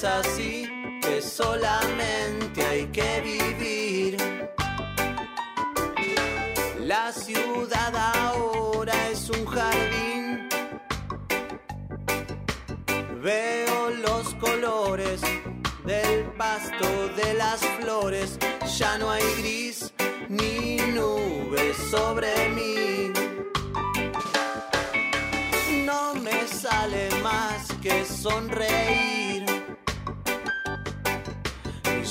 [0.00, 0.69] Es así,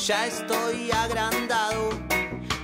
[0.09, 1.91] Ya estoy agrandado,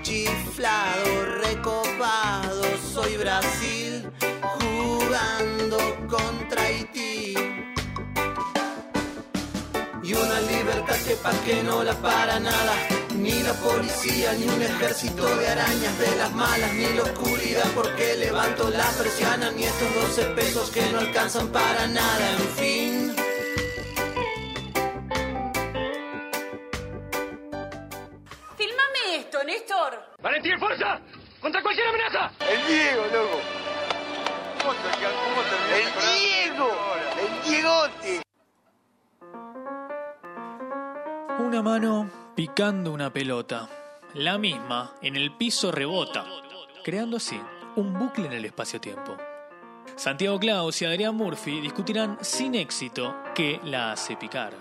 [0.02, 2.64] chiflado, recopado.
[2.92, 5.78] Soy Brasil jugando
[6.10, 7.36] contra Haití.
[10.02, 12.74] Y una libertad que pa' que no la para nada.
[13.16, 18.16] Ni la policía, ni un ejército de arañas de las malas, ni la oscuridad porque
[18.16, 22.85] levanto la persiana, ni estos 12 pesos que no alcanzan para nada, en fin.
[30.46, 31.00] ¡Valentín, fuerza!
[31.42, 32.32] ¡Contra cualquier amenaza!
[32.52, 33.40] El Diego, loco.
[34.62, 36.70] ¿Cómo, ter- cómo terminaste ¡El Diego!
[37.20, 38.22] ¡El Diegote!
[41.40, 43.68] Una mano picando una pelota.
[44.14, 46.26] La misma en el piso rebota,
[46.84, 47.42] creando así
[47.76, 49.18] un bucle en el espacio-tiempo.
[49.96, 54.54] Santiago Claus y Adrián Murphy discutirán sin éxito qué la hace picar.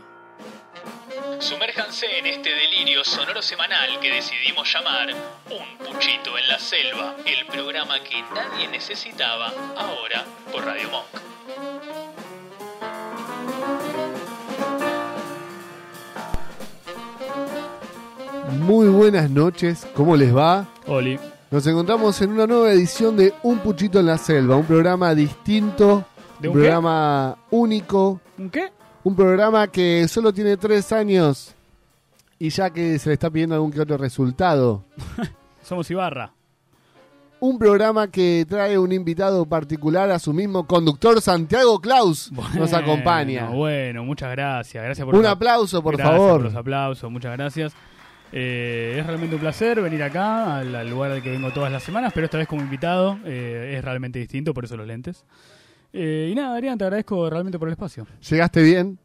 [1.45, 5.10] Sumérjanse en este delirio sonoro semanal que decidimos llamar
[5.50, 12.15] Un Puchito en la Selva, el programa que nadie necesitaba ahora por Radio Monk.
[18.60, 20.66] Muy buenas noches, ¿cómo les va?
[20.87, 21.19] Oli.
[21.50, 26.04] Nos encontramos en una nueva edición de Un Puchito en la Selva, un programa distinto,
[26.41, 26.66] ¿De un un qué?
[26.69, 28.72] programa único, ¿Un qué?
[29.04, 31.54] Un programa que solo tiene tres años
[32.38, 34.84] y ya que se le está pidiendo algún que otro resultado.
[35.62, 36.32] Somos Ibarra.
[37.41, 42.76] Un programa que trae un invitado particular a su mismo conductor, Santiago Klaus, nos Bueno,
[42.76, 43.48] acompaña.
[43.50, 44.82] Bueno, muchas gracias.
[44.82, 46.32] Gracias por Un aplauso, por gracias favor.
[46.36, 47.75] por los aplausos, muchas gracias.
[48.32, 51.82] Eh, es realmente un placer venir acá, al, al lugar al que vengo todas las
[51.82, 53.19] semanas, pero esta vez como invitado.
[53.26, 55.25] Eh, es realmente distinto, por eso los lentes.
[55.97, 58.05] Eh, y nada, Adrián, te agradezco realmente por el espacio.
[58.28, 58.99] ¿Llegaste bien?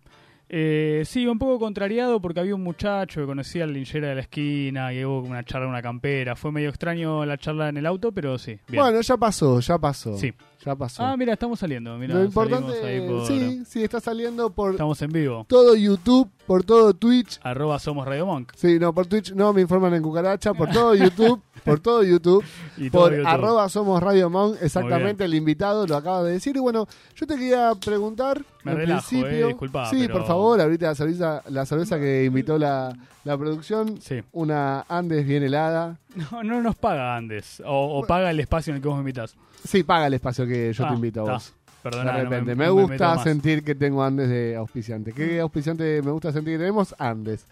[0.52, 4.22] Eh, sí, un poco contrariado porque había un muchacho que conocía al linchera de la
[4.22, 6.36] esquina y hubo una charla en una campera.
[6.36, 8.58] Fue medio extraño la charla en el auto, pero sí.
[8.68, 8.82] Bien.
[8.82, 10.18] Bueno, ya pasó, ya pasó.
[10.18, 10.34] Sí.
[10.66, 11.04] Ya pasó.
[11.04, 11.98] ah, mira, estamos saliendo.
[11.98, 15.46] Mira, Lo importante, salimos ahí por- sí, sí, está saliendo por Estamos en vivo.
[15.48, 17.40] todo YouTube, por todo Twitch.
[17.44, 18.52] Arroba somos Radio Monk.
[18.56, 22.44] Sí, no, por Twitch no me informan en cucaracha, por todo YouTube, por todo YouTube,
[22.78, 23.28] Y todo por YouTube.
[23.28, 26.56] arroba somos Radio Monk, exactamente el invitado lo acaba de decir.
[26.58, 29.46] Y bueno, yo te quería preguntar Me al relajo, principio.
[29.46, 32.94] eh, disculpa, sí, pero- por favor, ahorita la cerveza, la cerveza que invitó la,
[33.24, 34.22] la producción, Sí.
[34.34, 35.98] una Andes bien helada.
[36.16, 37.62] No, no nos paga Andes.
[37.66, 39.36] O, o paga el espacio en el que vos me invitas.
[39.64, 41.54] Sí, paga el espacio que yo Ah, te invito a vos.
[41.84, 42.56] Perdona, de no repente.
[42.56, 45.14] me, me, no me gusta sentir que tengo Andes de auspiciante.
[45.14, 46.94] ¿Qué auspiciante me gusta sentir que tenemos?
[46.98, 47.46] Andes.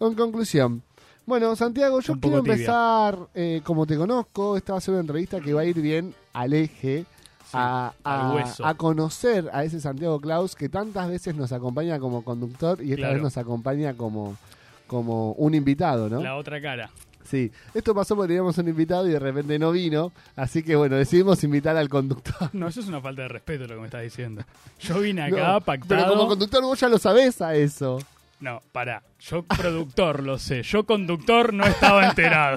[0.00, 0.82] En conclusión.
[1.24, 2.54] Bueno, Santiago, yo quiero tibia.
[2.54, 5.80] empezar, eh, como te conozco, esta va a ser una entrevista que va a ir
[5.80, 7.04] bien al eje,
[7.52, 12.90] a, a- conocer a ese Santiago Klaus que tantas veces nos acompaña como conductor y
[12.92, 13.14] esta Claro.
[13.14, 14.36] vez nos acompaña como,
[14.86, 16.20] como un invitado, ¿no?
[16.22, 16.90] La otra cara.
[17.24, 20.96] Sí, esto pasó porque teníamos un invitado y de repente no vino, así que bueno,
[20.96, 22.50] decidimos invitar al conductor.
[22.52, 24.42] No, eso es una falta de respeto lo que me estás diciendo.
[24.80, 26.08] Yo vine No, acá Pero pactado.
[26.14, 27.98] como conductor vos ya lo sabés a eso.
[28.40, 29.02] No, pará.
[29.18, 30.62] Yo productor lo sé.
[30.62, 32.56] Yo conductor no estaba enterado.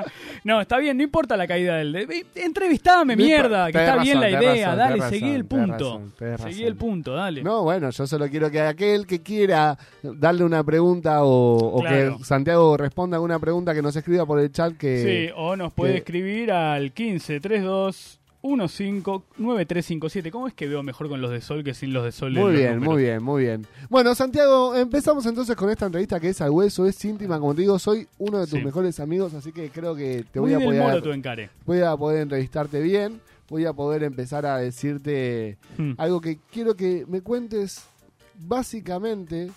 [0.44, 1.92] no, está bien, no importa la caída del...
[1.92, 4.66] de- Entrevistame, No mierda, que está bien la idea.
[4.66, 6.02] razón, dale, seguí razón, el punto.
[6.38, 7.42] seguí el punto, dale.
[7.42, 12.76] No, bueno, yo solo quiero que aquel que quiera darle una pregunta o, que Santiago
[12.76, 15.26] responda alguna pregunta que nos escriba por el chat que...
[15.28, 20.30] Sí, o nos puede que- escribir al 1532 159357.
[20.30, 22.32] ¿Cómo es que veo mejor con los de sol que sin los de sol?
[22.34, 23.66] Muy bien, muy bien, muy bien.
[23.88, 27.62] Bueno, Santiago, empezamos entonces con esta entrevista que es al hueso, es íntima, como te
[27.62, 28.64] digo, soy uno de tus Sí.
[28.64, 31.50] mejores amigos, así que creo que te Muy voy a del moro tu poder, encare.
[31.64, 33.20] voy a poder entrevistarte bien.
[33.48, 35.92] voy a poder empezar a decirte Hmm.
[35.98, 37.84] algo que quiero que me cuentes
[38.38, 39.50] básicamente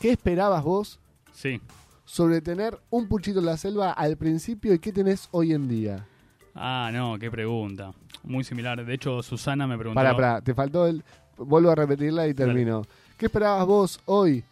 [0.00, 1.00] qué esperabas vos
[1.32, 1.60] Sí.
[2.04, 6.06] sobre tener un puchito en la selva al principio y qué tenés hoy en día.
[6.54, 7.92] Ah, no, qué pregunta.
[8.24, 8.84] Muy similar.
[8.84, 9.98] De hecho, Susana me preguntó.
[9.98, 11.02] Para, para, te faltó el...
[11.36, 12.82] Vuelvo a repetirla y termino.
[13.16, 14.44] ¿Qué esperabas vos hoy?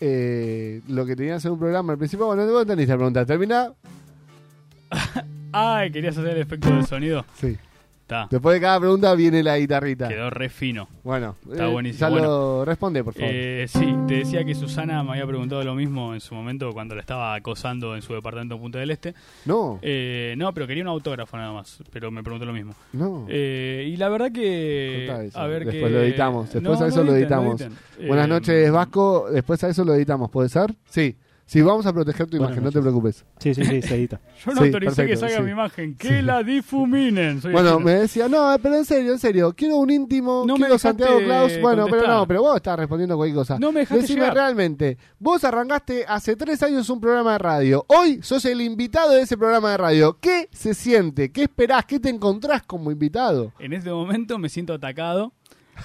[0.00, 3.24] Eh, lo que tenías en un programa al principio, bueno, no entendiste la pregunta.
[3.24, 3.72] Termina.
[5.52, 7.24] Ay, querías hacer el efecto del sonido.
[7.34, 7.56] Sí.
[8.04, 8.28] Está.
[8.30, 10.08] Después de cada pregunta viene la guitarrita.
[10.08, 10.88] Quedó re fino.
[11.04, 12.10] Bueno, Está eh, buenísimo.
[12.10, 13.30] Ya lo responde, por favor.
[13.32, 16.94] Eh, sí, te decía que Susana me había preguntado lo mismo en su momento cuando
[16.94, 19.14] la estaba acosando en su departamento en Punta del Este.
[19.46, 22.74] no, Eh, no, pero quería un autógrafo nada más, pero me preguntó lo mismo.
[22.92, 23.24] no.
[23.30, 25.30] Eh, y la verdad que...
[25.34, 25.90] A ver Después que...
[25.90, 26.52] lo editamos.
[26.52, 27.60] Después No, a eso no lo editen, no editamos.
[27.62, 28.06] editen.
[28.08, 29.26] Buenas Eh, noches, Vasco.
[29.32, 30.74] Después a eso lo editamos, ¿puede ser?
[30.90, 31.16] Sí.
[31.46, 33.24] Sí, vamos a proteger tu imagen, no te preocupes.
[33.38, 34.18] Sí, sí, sí, se edita.
[34.46, 35.42] Yo no Sí, autoricé que salga sí.
[35.42, 35.94] mi imagen.
[35.96, 37.40] Que la difuminen.
[37.42, 40.60] Soy Bueno, me decía, no, pero en serio, en serio, quiero un íntimo, No me
[40.60, 41.52] quiero dejaste Santiago Claus.
[41.60, 42.16] Bueno, pero contestar.
[42.16, 43.58] no, pero vos estás respondiendo cualquier cosa.
[43.58, 44.34] No me dejaste Decime llegar.
[44.34, 47.84] realmente, vos arrancaste hace tres años un programa de radio.
[47.88, 50.18] Hoy sos el invitado de ese programa de radio.
[50.20, 51.30] ¿Qué se siente?
[51.30, 51.84] ¿Qué esperás?
[51.84, 53.52] ¿Qué te encontrás como invitado?
[53.58, 55.32] En este momento me siento atacado.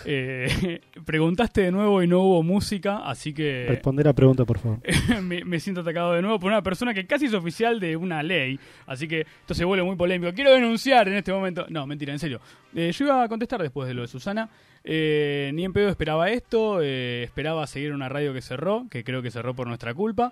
[0.06, 4.80] Eh, preguntaste de nuevo y no hubo música, así que Responder a pregunta, por favor.
[5.24, 8.21] me, me siento atacado de nuevo por una persona que casi es oficial de una
[8.24, 8.59] ley.
[8.86, 10.33] Así que esto se vuelve muy polémico.
[10.33, 11.65] Quiero denunciar en este momento.
[11.69, 12.39] No, mentira, en serio.
[12.75, 14.50] Eh, yo iba a contestar después de lo de Susana.
[14.83, 16.80] Eh, ni en pedo esperaba esto.
[16.81, 20.31] eh, esperaba seguir una radio que cerró, que creo que cerró por nuestra culpa.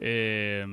[0.00, 0.64] Eh,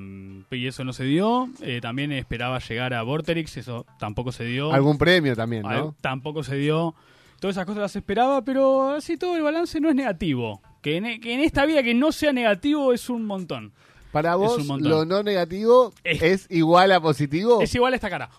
[0.51, 1.50] y eso no se dio.
[1.62, 4.72] Eh, también esperaba llegar a Vorterix, eso tampoco se dio.
[4.72, 5.95] Algún premio también, ¿no?
[6.01, 6.95] Tampoco se dio.
[7.40, 10.62] Todas esas cosas las esperaba, pero así todo el balance no es negativo.
[10.82, 13.74] Que en, que en esta vida que no sea negativo es un montón.
[14.12, 17.62] Para vos, lo no negativo Es- es igual a positivo.
[17.62, 18.30] Es igual a esta cara.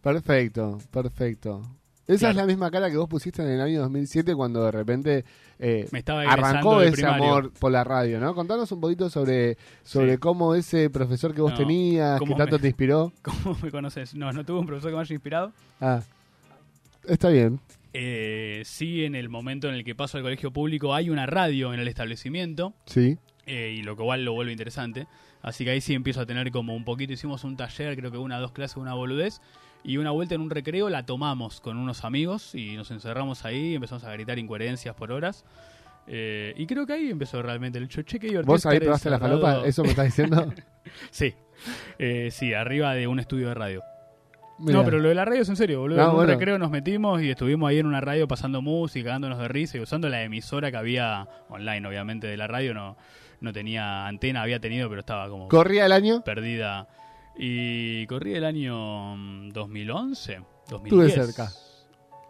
[0.00, 1.60] Perfecto, perfecto.
[2.06, 2.30] Esa Claro.
[2.30, 5.24] es la misma cara que vos pusiste en el año 2007 cuando de repente
[5.60, 7.22] eh, Me estaba arrancó ese primario.
[7.24, 8.34] amor por la radio, ¿no?
[8.34, 10.18] Contanos un poquito sobre, sobre Sí.
[10.18, 13.12] cómo ese profesor que vos No, tenías, que tanto me- te inspiró.
[13.22, 14.14] ¿Cómo me conoces?
[14.14, 15.52] No, no tuve un profesor que me haya inspirado.
[15.80, 16.00] Ah,
[17.06, 17.60] está bien.
[17.92, 21.74] Eh, sí, en el momento en el que paso al colegio público hay una radio
[21.74, 22.74] en el establecimiento.
[22.86, 23.18] Sí.
[23.46, 25.06] eh, y lo cual lo vuelve interesante.
[25.42, 27.12] Así que ahí sí empiezo a tener como un poquito.
[27.12, 29.40] Hicimos un taller, creo que una, dos clases, una boludez.
[29.82, 33.70] Y una vuelta en un recreo la tomamos con unos amigos y nos encerramos ahí
[33.70, 35.44] y empezamos a gritar incoherencias por horas.
[36.06, 38.02] Eh, y creo que ahí empezó realmente el hecho.
[38.02, 39.40] Che, qué divertido ¿Vos ahí probaste la encerrado".
[39.40, 39.66] falopa?
[39.66, 40.52] ¿Eso me estás diciendo?
[41.10, 41.34] Sí.
[41.98, 43.82] Eh, sí, arriba de un estudio de radio.
[44.60, 44.78] Mirá.
[44.78, 45.96] No, pero lo de la radio es en serio, boludo.
[45.98, 46.32] No, en un bueno.
[46.32, 49.80] recreo nos metimos y estuvimos ahí en una radio pasando música, dándonos de risa y
[49.80, 52.74] usando la emisora que había online, obviamente, de la radio.
[52.74, 52.96] No,
[53.40, 56.22] no tenía antena, había tenido, pero estaba como ¿Corría el año?
[56.22, 56.88] perdida.
[57.38, 61.08] Y corrí el año mm, 2011, 2010.
[61.08, 61.50] Estuve cerca.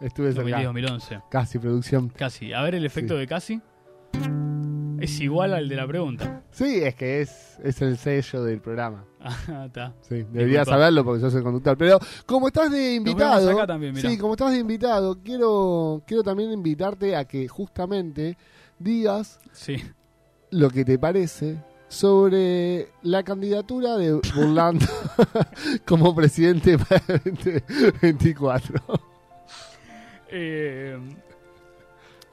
[0.00, 0.62] Estuve 2010, cerca.
[0.67, 1.21] 2011.
[1.31, 2.09] Casi, producción.
[2.11, 2.53] Casi.
[2.53, 3.21] A ver el efecto Sí.
[3.21, 3.61] de casi.
[5.00, 6.43] Es igual al de la pregunta.
[6.50, 9.05] Sí, es que es, es el sello del programa.
[9.23, 9.93] Ah, está.
[10.00, 10.70] Sí, deberías Disculpa.
[10.70, 11.76] saberlo porque sos el conductor.
[11.76, 14.08] Pero como estás de invitado, vemos acá también, mirá.
[14.08, 18.38] sí, como estás de invitado, quiero quiero también invitarte a que justamente
[18.79, 19.76] digas Sí.
[20.50, 21.56] lo que te parece
[21.88, 24.87] sobre la candidatura de Burlando
[25.87, 28.81] como presidente para el 2024.
[30.31, 30.99] Eh,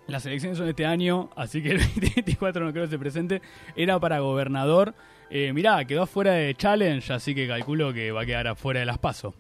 [0.08, 3.42] las elecciones son este año, así que el 2024 no creo que se presente.
[3.76, 4.94] Era para gobernador.
[5.30, 8.86] Eh, mirá, quedó afuera de Challenge, así que calculo que va a quedar afuera de
[8.86, 9.34] las PASO.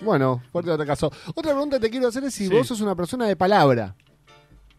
[0.00, 1.12] Bueno, fuerte otro caso.
[1.34, 2.52] Otra pregunta que te quiero hacer es si Sí.
[2.52, 3.94] vos sos una persona de palabra.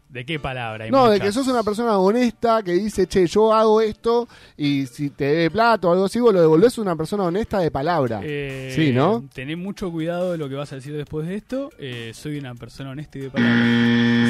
[0.08, 0.88] ¿De qué palabra?
[0.88, 5.10] No, de que sos una persona honesta que dice, che, yo hago esto y si
[5.10, 8.20] te dé plato o algo así, vos lo devolvés a una persona honesta de palabra.
[8.22, 9.24] Eh, Sí, ¿no?
[9.34, 11.70] Tené mucho cuidado de lo que vas a decir después de esto.
[11.78, 13.56] Eh, soy una persona honesta y de palabra.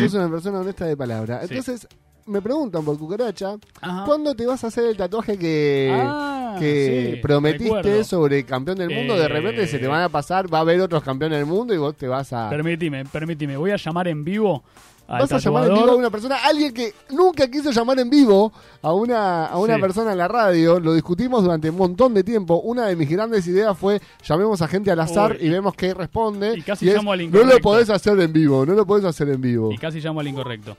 [0.02, 1.40] Sos una persona honesta de palabra.
[1.42, 1.86] Entonces,
[2.26, 4.04] me preguntan por cucaracha, Ajá.
[4.04, 8.04] ¿cuándo te vas a hacer el tatuaje que, Ah, que sí, prometiste recuerdo.
[8.04, 9.16] sobre campeón del mundo?
[9.16, 11.72] De Eh, repente se te van a pasar, va a haber otros campeones del mundo
[11.72, 12.50] y vos te vas a...
[12.50, 13.56] Permitime, permitime.
[13.56, 14.64] Voy a llamar en vivo
[15.08, 18.10] al Vas a llamar en vivo a una persona, alguien que nunca quiso llamar en
[18.10, 19.80] vivo a una, a una Sí.
[19.80, 22.60] persona en la radio, lo discutimos durante un montón de tiempo.
[22.60, 25.46] Una de mis grandes ideas fue llamemos a gente al azar Uy.
[25.46, 26.54] y vemos qué responde.
[26.58, 27.54] Y casi es, llamo al no incorrecto.
[27.54, 29.70] lo podés hacer en vivo, no lo podés hacer en vivo.
[29.72, 30.76] Y casi llamo al incorrecto.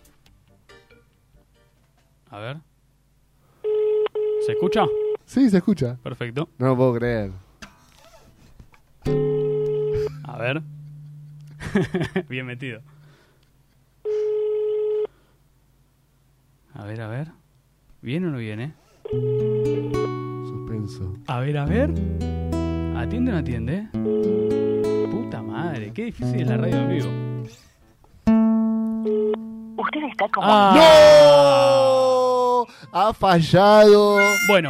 [2.30, 2.58] A ver.
[4.46, 4.86] ¿Se escucha?
[5.26, 5.98] Sí, se escucha.
[6.04, 6.50] Perfecto.
[6.58, 7.32] No lo puedo creer.
[10.26, 10.62] A ver.
[12.30, 12.82] Bien metido.
[16.74, 17.32] A ver, a ver.
[18.02, 18.74] ¿Viene o no viene?
[20.46, 21.14] Suspenso.
[21.28, 21.90] A ver, a ver.
[22.96, 23.88] ¿Atiende o no atiende?
[25.98, 27.10] Qué difícil es la radio en vivo.
[29.78, 30.74] Usted está Ah.
[30.76, 32.66] ¡No!
[32.94, 34.20] Ha fallado.
[34.48, 34.70] Bueno,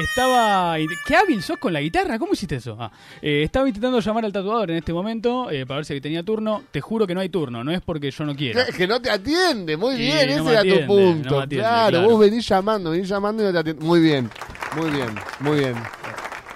[0.00, 0.76] estaba.
[1.06, 2.18] ¡Qué hábil sos con la guitarra!
[2.18, 2.76] ¿Cómo hiciste eso?
[2.78, 2.90] Ah,
[3.22, 6.62] eh, estaba intentando llamar al tatuador en este momento eh, para ver si tenía turno.
[6.70, 8.66] Te juro que no hay turno, no es porque yo no quiera.
[8.66, 11.30] Que, que no te atiende, muy bien, no ese era atiende, tu punto.
[11.30, 12.10] no me atiende, claro, claro.
[12.10, 13.84] vos venís llamando, venís llamando y no te atiende.
[13.84, 14.30] Muy bien,
[14.76, 15.08] muy bien,
[15.40, 15.74] muy bien.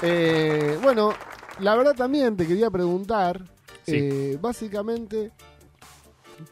[0.02, 1.14] Eh, bueno,
[1.60, 3.40] la verdad también te quería preguntar,
[3.86, 3.92] Sí.
[3.96, 5.30] eh, básicamente,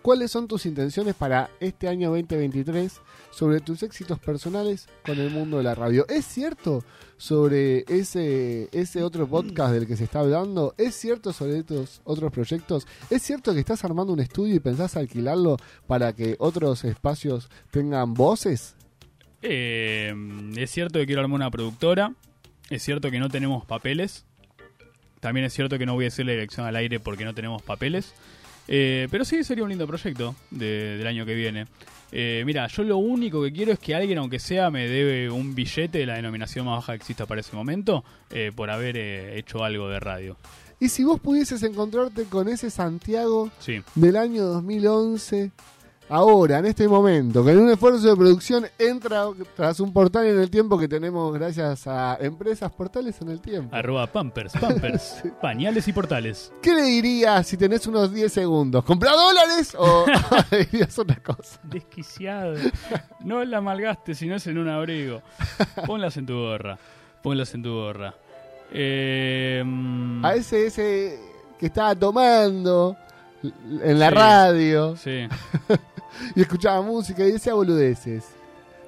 [0.02, 5.59] ¿cuáles son tus intenciones para este año 2023 sobre tus éxitos personales con el mundo
[5.59, 6.07] de la radio?
[6.09, 6.85] ¿Es cierto
[7.16, 10.75] sobre ese, ese otro podcast del que se está hablando?
[10.78, 12.87] ¿Es cierto sobre estos otros proyectos?
[13.11, 18.14] ¿Es cierto que estás armando un estudio y pensás alquilarlo para que otros espacios tengan
[18.14, 18.75] voces?
[19.42, 20.14] Eh,
[20.57, 22.14] es cierto que quiero armar una productora.
[22.71, 24.26] Es cierto que no tenemos papeles.
[25.21, 27.62] También es cierto que no voy a hacer la dirección al aire porque no tenemos
[27.62, 28.14] papeles.
[28.68, 31.66] Eh, pero sí sería un lindo proyecto de- del año que viene.
[32.12, 35.54] Eh, mira, yo lo único que quiero es que alguien, aunque sea, me debe un
[35.54, 39.64] billete de la denominación más baja que exista para ese momento eh, por haber hecho
[39.64, 40.37] algo de radio.
[40.80, 43.82] Y si vos pudieses encontrarte con ese Santiago Sí.
[43.94, 45.50] del año 2011,
[46.08, 50.50] ahora, en este momento, con un esfuerzo de producción, entra tras un portal en el
[50.50, 53.74] tiempo que tenemos gracias a empresas portales en el tiempo.
[53.74, 56.52] Arroba Pampers, Pampers, pañales y portales.
[56.62, 58.84] ¿Qué le dirías si tenés unos 10 segundos?
[58.84, 60.06] ¿Compra dólares o
[60.50, 61.60] le dirías otra cosa?
[61.64, 62.54] Desquiciado.
[63.20, 65.22] No la malgastes si no es en un abrigo.
[65.86, 66.78] Ponlas en tu gorra.
[67.22, 68.14] Ponlas en tu gorra.
[68.72, 71.18] Eh, mm, A ese, ese
[71.58, 72.96] que estaba tomando
[73.42, 74.14] en la Sí.
[74.14, 75.28] radio Sí.
[76.34, 78.34] Y escuchaba música y decía boludeces.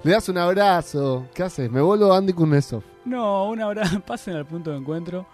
[0.03, 1.27] Le das un abrazo.
[1.35, 1.71] ¿Qué haces?
[1.71, 2.83] Me vuelvo Andy Kuznetsov.
[3.05, 3.83] No, una hora.
[4.07, 5.27] Pasen al punto de encuentro.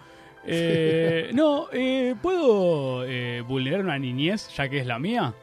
[0.45, 5.33] Eh, no, eh, ¿puedo eh, vulnerar una niñez ya que es la mía?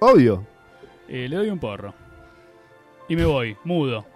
[0.00, 0.46] Obvio.
[1.08, 1.94] Eh, le doy un porro.
[3.08, 4.06] Y me voy, mudo.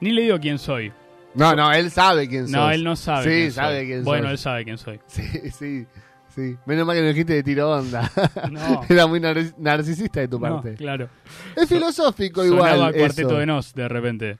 [0.00, 0.92] Ni le digo quién soy.
[1.34, 2.52] No, no, él sabe quién sos.
[2.52, 3.24] No, él no sabe.
[3.24, 3.86] Sí, quién sabe soy.
[3.86, 4.30] quién Bueno, sos.
[4.32, 5.00] él sabe quién soy.
[5.06, 5.86] Sí, sí,
[6.34, 6.56] sí.
[6.66, 8.10] Menos mal que no dijiste de tiro onda.
[8.50, 8.82] No.
[8.88, 10.74] Era muy nar- narcisista de tu No, parte.
[10.74, 11.08] claro.
[11.56, 12.72] Es filosófico igual.
[12.72, 13.38] Sonaba cuarteto eso.
[13.38, 14.38] de nos de repente.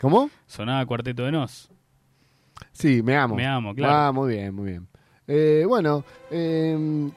[0.00, 0.30] ¿Cómo?
[0.46, 1.70] Sonaba cuarteto de nos.
[2.72, 3.34] Sí, me amo.
[3.36, 3.94] Me amo, claro.
[3.94, 4.88] Ah, muy bien, muy bien.
[5.26, 7.10] Eh, bueno, eh,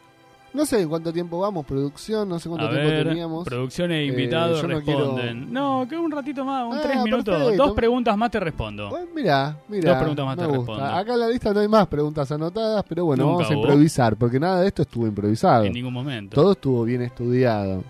[0.53, 3.43] no sé en cuánto tiempo vamos, producción, no sé cuánto A tiempo ver, teníamos.
[3.45, 5.51] producción e Eh, invitados yo no quiero- responden.
[5.51, 7.35] No, que un ratito más, un Ah, tres minutos.
[7.37, 7.63] perfecto.
[7.65, 8.89] Dos preguntas más te respondo.
[8.89, 9.89] Bueno, mira, mira.
[9.91, 10.71] Dos preguntas más me te gusta.
[10.73, 10.95] respondo.
[10.95, 13.61] Acá en la lista no hay más preguntas anotadas, pero bueno, Nunca vamos a hubo.
[13.63, 15.63] improvisar, porque nada de esto estuvo improvisado.
[15.63, 16.35] En ningún momento.
[16.35, 17.83] Todo estuvo bien estudiado.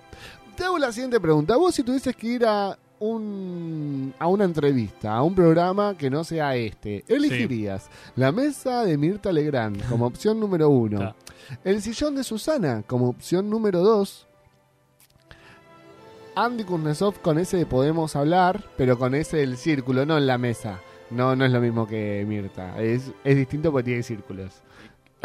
[0.55, 1.58] Te hago la siguiente pregunta.
[1.58, 6.24] Vos si tuvieses que ir a un a una entrevista, a un programa que no
[6.24, 11.15] sea este, elegirías la mesa de Mirta Legrand como opción número uno, Ta.
[11.63, 14.27] El sillón de Susana como opción número dos,
[16.35, 20.38] Andy Kuznetsov con ese de Podemos Hablar, pero con ese del círculo, no en la
[20.38, 20.79] mesa.
[21.12, 22.81] No, no es lo mismo que Mirta.
[22.81, 24.63] Es, es distinto porque tiene círculos.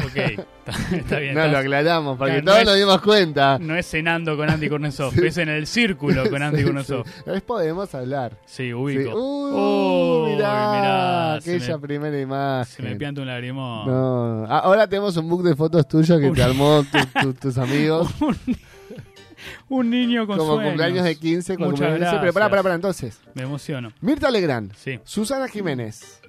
[0.05, 0.17] Ok,
[0.93, 1.35] está, bien.
[1.35, 3.59] no estás- lo aclaramos, porque Claro, no todos es- nos dimos cuenta.
[3.61, 5.27] No es cenando con Andy Kuznetsov, Sí.
[5.27, 7.07] es en el círculo con Andy Sí, Kuznetsov.
[7.07, 7.13] sí.
[7.27, 8.37] Es Podemos Hablar.
[8.47, 9.11] Sí, ubico.
[9.15, 12.77] Uh, Uy, mirá, mirá, aquella me- primera imagen.
[12.77, 13.87] Se me pianta un lagrimón.
[13.87, 14.45] No.
[14.49, 17.59] Ah, Ahora tenemos un book de fotos tuyos que Un- te armó tu- tu- tus
[17.59, 18.09] amigos.
[19.69, 20.71] Un niño con como sueños.
[20.71, 21.57] cumpleaños de 15.
[21.57, 22.21] Cuando Muchas cumpleaños 15.
[22.21, 22.51] Pero pará, gracias.
[22.51, 23.21] pará, pará, entonces.
[23.35, 23.93] Me emociono.
[24.01, 24.73] Mirta Legrand.
[24.75, 26.21] Sí, Susana Jiménez.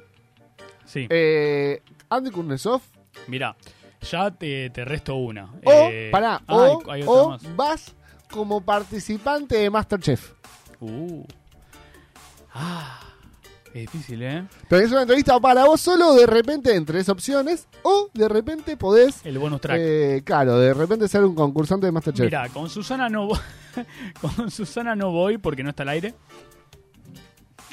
[0.85, 1.07] sí.
[1.09, 2.81] Eh, Andy Kuznetsov.
[3.27, 3.55] Mirá,
[4.01, 5.45] ya te, te resto una.
[5.65, 7.55] O, Eh, pará, ah, o, hay, hay otra o más.
[7.55, 7.95] vas
[8.31, 10.33] como participante de Masterchef.
[10.79, 11.23] Uh.
[12.53, 12.99] Ah,
[13.73, 14.43] es difícil, ¿eh?
[14.67, 19.23] Tenés una entrevista para vos solo, de repente en tres opciones, o de repente podés,
[19.25, 19.77] El bonus track.
[19.79, 22.25] eh, claro, de repente ser un concursante de Masterchef.
[22.25, 23.39] Mirá, con Susana no voy.
[24.21, 26.15] con Susana no voy porque no está al aire.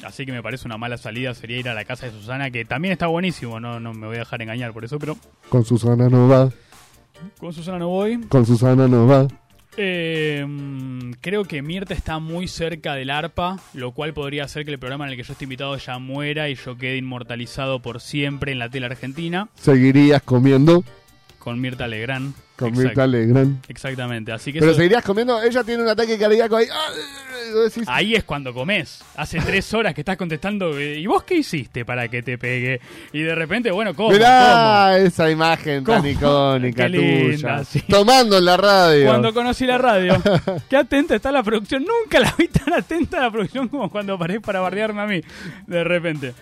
[0.03, 2.65] Así que me parece una mala salida sería ir a la casa de Susana, que
[2.65, 5.17] también está buenísimo, no, no me voy a dejar engañar por eso, pero
[5.49, 6.49] Con Susana no va,
[7.39, 8.21] con Susana no voy.
[8.29, 9.27] con Susana no va.
[9.79, 14.71] Eh, mm, creo que Mirta está muy cerca del arpa, lo cual podría hacer que
[14.71, 18.01] el programa en el que yo estoy invitado ya muera y yo quede inmortalizado por
[18.01, 20.83] siempre en la tele argentina Seguirías comiendo
[21.47, 22.33] con Mirta Legrand.
[22.57, 22.87] con Exacto.
[22.89, 23.63] Mirta Legrand.
[23.69, 26.65] Exactamente, así que Pero eso- seguirías comiendo, ella tiene un ataque cardíaco ahí.
[26.69, 26.89] ¡ah!
[27.87, 29.01] Ahí es cuando comes.
[29.15, 32.81] Hace tres horas que estás contestando, eh, ¿y vos qué hiciste para que te pegue?
[33.13, 34.09] Y de repente, bueno, ¿cómo?
[34.11, 37.63] Mirá esa imagen tan icónica Qué linda, tuya.
[37.63, 37.81] sí.
[37.87, 39.05] Tomando en la radio.
[39.07, 40.21] Cuando conocí la radio,
[40.69, 41.85] qué atenta está la producción.
[41.85, 45.21] Nunca la vi tan atenta a la producción como cuando paré para bardearme a mí.
[45.65, 46.33] De repente.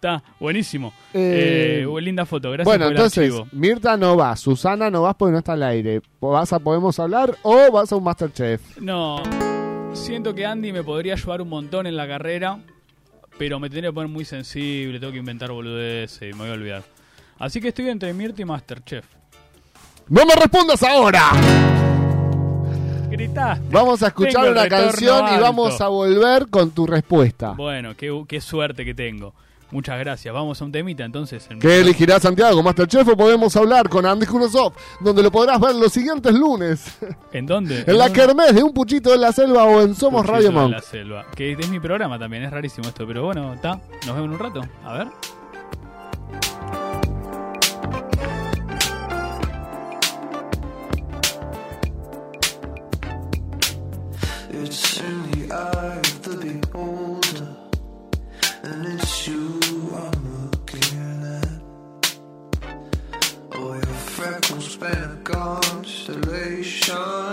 [0.00, 0.94] Está, buenísimo.
[1.12, 3.48] Eh, Eh, linda foto, gracias bueno, por el entonces, archivo.
[3.52, 6.00] Mirta no va, Susana no vas porque no está al aire.
[6.22, 8.78] ¿Vas a Podemos Hablar o vas a un Masterchef?
[8.78, 9.22] No,
[9.92, 12.60] siento que Andy me podría ayudar un montón en la carrera,
[13.36, 16.52] pero me tendría que poner muy sensible, tengo que inventar boludeces y me voy a
[16.54, 16.82] olvidar.
[17.38, 19.04] Así que estoy entre Mirta y Masterchef.
[20.08, 21.24] ¡No me respondas ahora!
[23.10, 23.60] Gritá.
[23.70, 27.50] Vamos a escuchar una canción y vamos a volver con tu respuesta.
[27.52, 29.34] Bueno, qué, qué suerte que tengo.
[29.70, 30.34] Muchas gracias.
[30.34, 31.46] Vamos a un temita entonces.
[31.50, 32.62] en- ¿Qué elegirá Santiago?
[32.62, 34.72] ¿Masterchef o Podemos Hablar con Andy Kunosov?
[35.00, 36.98] Donde lo podrás ver los siguientes lunes.
[37.32, 37.84] ¿En dónde?
[37.86, 38.20] en la dónde?
[38.20, 40.70] Kermés de Un Puchito en la Selva o en Somos Cuchillo Radio de Monk.
[40.72, 41.26] la selva.
[41.36, 43.80] Que es mi programa también, es rarísimo esto, pero bueno, está.
[44.06, 44.62] Nos vemos en un rato.
[44.84, 45.08] A ver.
[54.52, 57.09] It's in the eye of the beholder,
[66.90, 67.29] shine.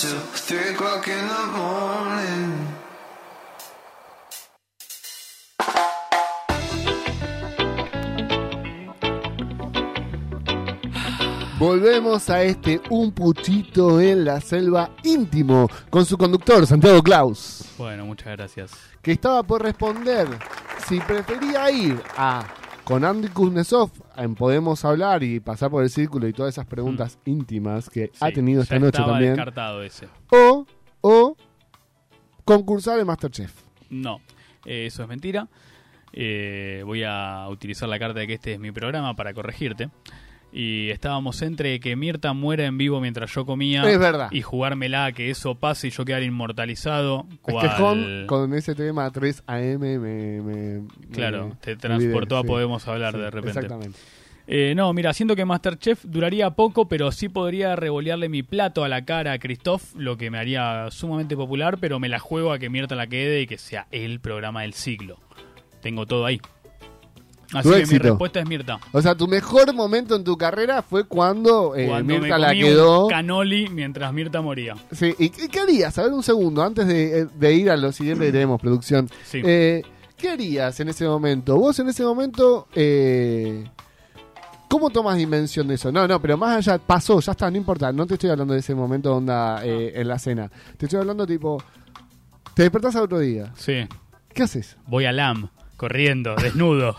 [0.00, 2.66] Till three o'clock in the morning.
[11.58, 18.06] Volvemos a este Un Puchito en la Selva íntimo con su conductor, Santiago Klaus, Bueno,
[18.06, 18.70] muchas gracias.
[19.02, 20.26] que estaba por responder
[20.88, 22.44] si prefería ir a
[22.90, 27.20] con Andy Kuznetsov en Podemos Hablar y pasar por el círculo y todas esas preguntas
[27.24, 29.36] íntimas que ha tenido ya esta noche estaba también.
[29.36, 30.08] descartado ese.
[30.32, 30.66] O,
[31.00, 31.36] o
[32.44, 33.62] concursar en Masterchef.
[33.90, 34.20] No,
[34.64, 35.46] eh, eso es mentira.
[36.12, 39.88] Eh, voy a utilizar la carta de que este es mi programa para corregirte.
[40.52, 44.28] Y estábamos entre que Mirta muera en vivo mientras yo comía Es verdad.
[44.32, 47.26] y jugármela a que eso pase y yo quedar inmortalizado.
[47.30, 49.98] Es que cual- con, con ese tema 3 AM me...
[50.40, 50.80] me-
[51.12, 53.60] Claro, me te transportó a Podemos Hablar de repente.
[53.60, 53.98] Exactamente.
[54.52, 58.88] Eh, no, mira, siento que Masterchef duraría poco, pero sí podría revolearle mi plato a
[58.88, 62.58] la cara a Christoph, lo que me haría sumamente popular, pero me la juego a
[62.58, 65.18] que Mirta la quede y que sea el programa del siglo.
[65.80, 66.40] Tengo todo ahí.
[67.52, 68.04] Así Tu que éxito.
[68.04, 68.78] mi respuesta es Mirta.
[68.92, 72.48] O sea, tu mejor momento en tu carrera fue cuando, eh, Cuando Mirta me la
[72.48, 73.04] comí quedó.
[73.06, 74.74] un canoli mientras Mirta moría.
[74.92, 75.98] Sí, ¿y qué, qué harías?
[75.98, 79.08] A ver, un segundo, antes de, de ir a lo siguiente que tenemos, producción.
[79.24, 79.40] Sí.
[79.44, 79.82] Eh,
[80.16, 81.56] ¿Qué harías en ese momento?
[81.56, 83.64] Vos en ese momento, eh,
[84.68, 85.90] ¿cómo tomas dimensión de eso?
[85.90, 87.90] No, no, pero más allá, pasó, ya está, no importa.
[87.92, 90.50] No te estoy hablando de ese momento onda eh, en la cena.
[90.76, 91.56] Te estoy hablando tipo,
[92.54, 93.50] te despertás al otro día.
[93.56, 93.88] Sí.
[94.34, 94.76] ¿Qué haces?
[94.86, 96.96] Voy a Lam, corriendo, desnudo.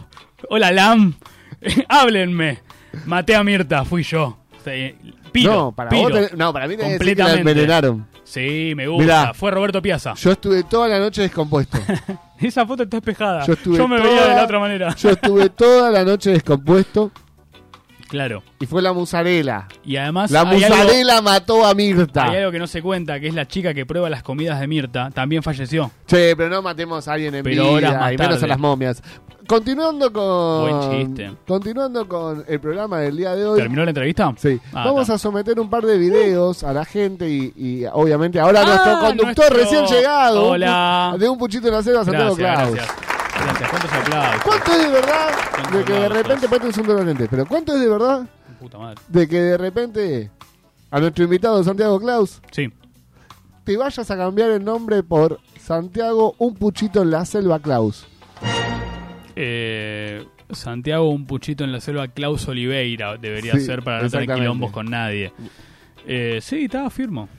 [0.49, 1.13] Hola Lam,
[1.89, 2.59] háblenme.
[3.05, 4.37] Maté a Mirta, fui yo.
[4.65, 4.95] Sí,
[5.31, 6.09] Piro, no, para piro.
[6.09, 7.51] vos te- no, para mí te decir que la Completamente.
[7.51, 8.07] envenenaron.
[8.23, 9.03] Sí, me gusta.
[9.03, 9.33] Mirá.
[9.33, 10.13] Fue Roberto Piazza.
[10.15, 11.77] Yo estuve toda la noche descompuesto.
[12.39, 13.45] Esa foto está espejada.
[13.45, 14.95] Yo estuve me toda- veía de la otra manera.
[14.95, 17.11] Yo estuve toda la noche descompuesto
[18.09, 18.43] Claro.
[18.59, 19.67] y fue la musarela.
[19.85, 22.25] Y además La algo, musarela mató a Mirta.
[22.29, 24.67] hay algo que no se cuenta, que es la chica que prueba las comidas de
[24.67, 25.09] Mirta.
[25.11, 25.91] También falleció.
[26.07, 28.45] Che, pero no matemos a alguien en Pero vida horas más y menos tarde.
[28.45, 29.01] a las momias.
[29.51, 31.31] Continuando con Buen chiste.
[31.45, 33.59] Continuando con el programa del día de hoy.
[33.59, 34.33] ¿Terminó la entrevista?
[34.37, 35.15] Sí, Ah, vamos está.
[35.15, 38.99] a someter un par de videos a la gente y, y obviamente ahora nuestro Ah,
[39.07, 41.17] conductor nuestro- recién llegado Hola.
[41.19, 42.71] de un puchito en la selva, Santiago Claus.
[42.71, 42.95] gracias.
[43.43, 43.69] Gracias.
[43.69, 44.41] ¿Cuántos aplausos?
[44.45, 47.73] ¿Cuánto es de verdad ¿Cuántos de que de repente, ponete un segundo latente, pero cuánto
[47.75, 49.01] es de verdad Puta madre.
[49.09, 50.31] de que de repente
[50.91, 52.69] a nuestro invitado Santiago Claus Sí.
[53.65, 58.07] te vayas a cambiar el nombre por Santiago Un Puchito en la Selva Claus?
[59.35, 64.33] Eh, Santiago, un puchito en la selva, Klaus Oliveira debería Sí, ser para no tener
[64.35, 65.31] quilombos con nadie.
[66.07, 67.29] Eh, sí, estaba firmo.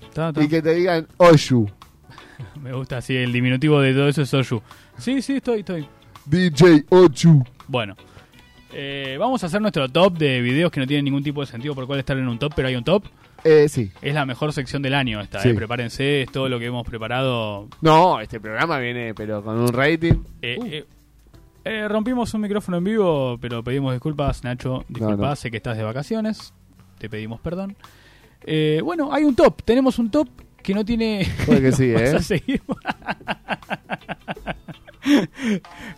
[0.41, 1.69] Y que te digan Oshu,
[2.63, 4.63] Me gusta así, el diminutivo de todo eso es Soyu.
[4.99, 5.87] Sí, sí, estoy, estoy.
[6.27, 7.43] DJ Ochu.
[7.69, 7.97] Bueno,
[8.73, 11.75] eh, vamos a hacer nuestro top de videos que no tienen ningún tipo de sentido
[11.75, 13.05] por cuál estar en un top, pero hay un top.
[13.45, 13.91] Eh, sí.
[14.01, 15.49] Es la mejor sección del año esta, Sí.
[15.51, 15.55] eh.
[15.55, 17.69] prepárense, es todo lo que hemos preparado.
[17.81, 20.15] No, este programa viene, pero con un rating.
[20.41, 21.02] Eh, Uh.
[21.65, 24.85] Eh, rompimos un micrófono en vivo, pero pedimos disculpas, Nacho.
[24.89, 25.37] Disculpa, no.
[25.37, 26.53] sé que estás de vacaciones.
[26.99, 27.77] Te pedimos perdón.
[28.45, 29.63] Eh, bueno, hay un top.
[29.63, 30.29] Tenemos un top
[30.63, 31.27] que no tiene.
[31.47, 32.15] Puede que sí, ¿eh?
[32.17, 32.63] a seguir.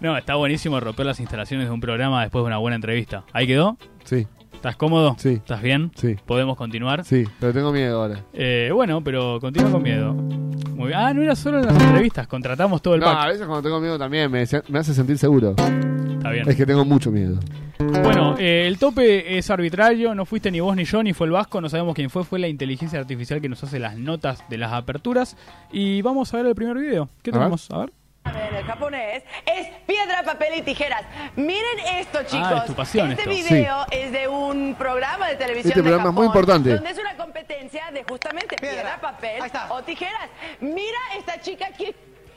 [0.00, 3.24] no, está buenísimo romper las instalaciones de un programa después de una buena entrevista.
[3.32, 3.76] ¿Ahí quedó?
[4.04, 4.26] Sí,
[4.64, 5.14] ¿Estás cómodo?
[5.18, 5.28] Sí.
[5.34, 5.90] ¿Estás bien?
[5.94, 7.04] sí, ¿Podemos continuar?
[7.04, 8.24] sí, pero tengo miedo ahora.
[8.32, 10.14] Eh, bueno, pero continúa con miedo.
[10.14, 10.98] Muy bien.
[10.98, 13.26] Ah, no era solo en las entrevistas, contratamos todo el No, a pack.
[13.28, 15.50] veces cuando tengo miedo también me, me hace sentir seguro.
[15.50, 16.48] Está bien.
[16.48, 17.38] Es que tengo mucho miedo.
[17.78, 21.34] Bueno, eh, el tope es arbitrario, no fuiste ni vos ni yo, ni fue el
[21.34, 24.56] Vasco, no sabemos quién fue, fue la inteligencia artificial que nos hace las notas de
[24.56, 25.36] las aperturas.
[25.72, 27.10] Y vamos a ver el primer video.
[27.22, 27.40] ¿Qué A ver.
[27.40, 27.70] tenemos?
[27.70, 27.92] A ver.
[28.24, 31.02] En el japonés es piedra, papel y tijeras.
[31.36, 32.48] Miren esto, chicos.
[32.50, 33.54] Ah, es tu pasión este esto.
[33.54, 36.70] video es de un programa de televisión Este de programa es muy Japón, importante.
[36.74, 40.28] Donde es una competencia de justamente piedra, papel o tijeras.
[40.60, 41.94] Mira esta chica que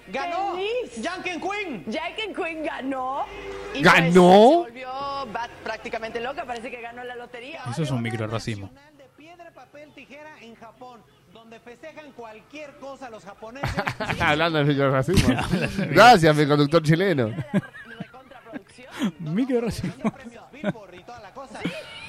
[0.09, 0.53] Ganó.
[0.55, 1.03] feliz.
[1.05, 1.83] Janken Queen.
[1.87, 3.25] Jackie Quinn ganó.
[3.73, 4.63] Y ¿Ganó?
[4.63, 5.27] pues, se volvió
[5.63, 6.45] prácticamente loca.
[6.45, 7.61] Parece que ganó la lotería.
[7.69, 8.67] Eso es un microracismo.
[8.67, 11.01] Nacional de piedra, papel, tijera en Japón,
[11.49, 13.69] donde festejan cualquier cosa los japoneses.
[14.19, 15.33] Hablando del racismo.
[15.91, 17.29] Gracias, mi conductor chileno.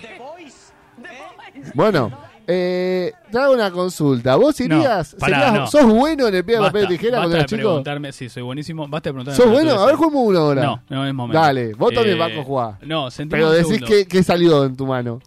[0.02, 0.72] The Voice.
[1.04, 1.70] ¿eh?
[1.74, 2.10] Bueno,
[2.46, 3.12] eh,
[3.52, 4.34] una consulta.
[4.36, 5.12] ¿Vos irías?
[5.12, 5.66] No, pará, serías- no.
[5.68, 7.68] ¿Sos bueno en el piedra, Basta, papel y tijera cuando basta eras de chico?
[7.68, 8.88] preguntarme, sí, soy buenísimo.
[8.88, 9.36] Basta de preguntarme.
[9.36, 9.70] ¿Sos bueno?
[9.72, 9.98] A ver, eso.
[9.98, 10.62] jugamos uno ahora.
[10.62, 11.40] No, no es momento.
[11.40, 12.74] Dale, vos también Eh, vas a jugar.
[12.82, 15.20] No, sentimos Pero decís que, que salió en tu mano.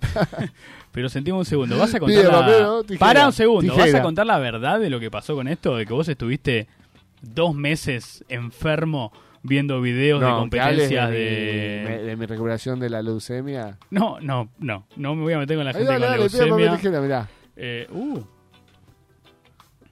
[0.91, 1.77] Pero sentimos un segundo.
[1.77, 2.99] ¿Vas a contar Piedra, la...
[2.99, 3.73] Para un segundo.
[3.73, 3.99] ¿Vas Tijera.
[3.99, 5.77] a contar la verdad de lo que pasó con esto?
[5.77, 6.67] De que vos estuviste
[7.21, 11.97] dos meses enfermo viendo videos de competencias de, de...
[11.99, 13.77] mi, de mi recuperación de la leucemia.
[13.89, 14.85] No, no, no.
[14.97, 16.75] No me voy a meter con la gente dale, con dale, piedra, leucemia.
[16.75, 17.29] tijera, mirá.
[17.55, 18.19] Eh, uh,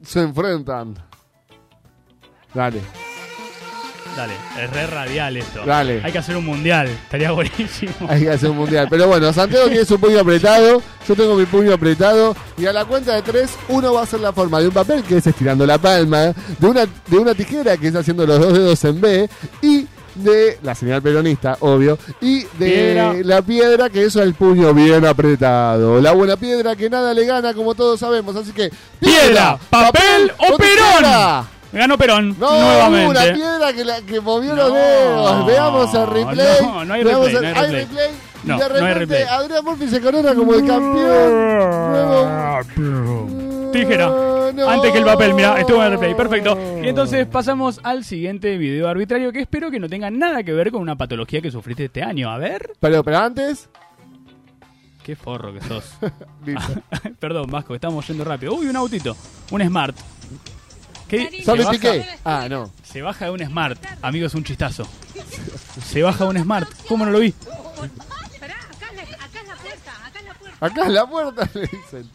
[0.02, 0.96] Se enfrentan.
[2.54, 2.82] Dale.
[4.16, 5.66] Dale, es re radial esto.
[5.66, 6.02] Dale.
[6.04, 6.88] Hay que hacer un mundial.
[6.88, 7.94] Estaría buenísimo.
[8.08, 8.88] Hay que hacer un mundial.
[8.90, 10.82] Pero bueno, Santiago tiene su puño apretado.
[11.08, 12.36] Yo tengo mi puño apretado.
[12.58, 15.04] Y a la cuenta de tres, uno va a hacer la forma de un papel,
[15.04, 16.34] que es estirando la palma.
[16.60, 19.30] De una, de una tijera, que es haciendo los dos dedos en B.
[19.62, 21.98] Y de la señal peronista, obvio.
[22.22, 23.14] Y de Piedra.
[23.24, 26.02] la piedra, que eso es el puño bien apretado.
[26.02, 28.36] La buena piedra que nada le gana, como todos sabemos.
[28.36, 28.70] Así que,
[29.00, 31.46] Piedra, papel o tijera.
[31.46, 31.59] Perón.
[31.72, 32.36] Ganó Perón.
[32.40, 33.10] No, nuevamente.
[33.10, 35.46] una piedra que, la, que movió los dedos.
[35.46, 36.48] Veamos el replay.
[36.64, 38.10] no, no hay Veamos replay, el- no hay replay.
[38.44, 39.24] Y No, de hay repente replay.
[39.24, 41.92] Adrián Murphy se corona como el campeón.
[41.92, 43.72] Nuevo.
[43.72, 44.08] Tijera.
[44.08, 44.68] No.
[44.68, 46.16] Antes que el papel, mira, estuvo en el replay.
[46.16, 46.58] Perfecto.
[46.84, 50.72] Y entonces pasamos al siguiente video arbitrario que espero que no tenga nada que ver
[50.72, 52.32] con una patología que sufriste este año.
[52.32, 52.72] A ver.
[52.80, 53.70] Pero, pero antes,
[55.04, 55.86] Qué forro que sos.
[57.20, 58.54] Perdón, Vasco, estamos yendo rápido.
[58.56, 59.16] Uy, un autito.
[59.52, 59.96] Un Smart.
[61.10, 61.44] ¿Qué?
[61.44, 62.06] ¿Sabe Se baja- Piqué?
[62.24, 62.72] Ah, no.
[62.84, 63.84] Se baja de un Smart.
[64.02, 64.88] Amigo, es un chistazo.
[65.86, 66.70] Se baja de un Smart.
[66.88, 67.32] ¿Cómo no lo vi?
[67.32, 69.10] Pará, acá es la, es
[69.62, 70.66] puerta, acá es la puerta.
[70.66, 72.10] Acá en la puerta le dicen.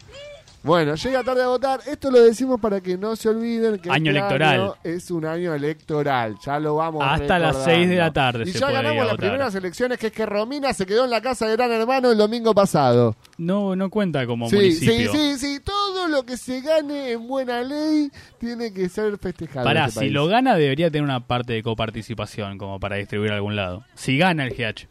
[0.65, 1.79] Bueno, llega tarde a votar.
[1.85, 4.61] Esto lo decimos para que no se olviden que Año este electoral.
[4.61, 6.37] año es un año electoral.
[6.43, 7.63] Ya lo vamos Hasta las recordando.
[7.65, 9.19] 6 de la tarde Y se ya puede ganamos las votar.
[9.19, 12.17] primeras elecciones, que es que Romina se quedó en la casa de Gran Hermano el
[12.17, 13.15] domingo pasado.
[13.37, 15.11] No, no cuenta como Sí, sí, municipio.
[15.11, 15.59] sí, sí.
[15.63, 19.65] Todo lo que se gane en buena ley tiene que ser festejado.
[19.65, 20.11] Pará, este si país.
[20.13, 23.83] lo gana debería tener una parte de coparticipación como para distribuir a algún lado.
[23.93, 24.87] Si gana el GH.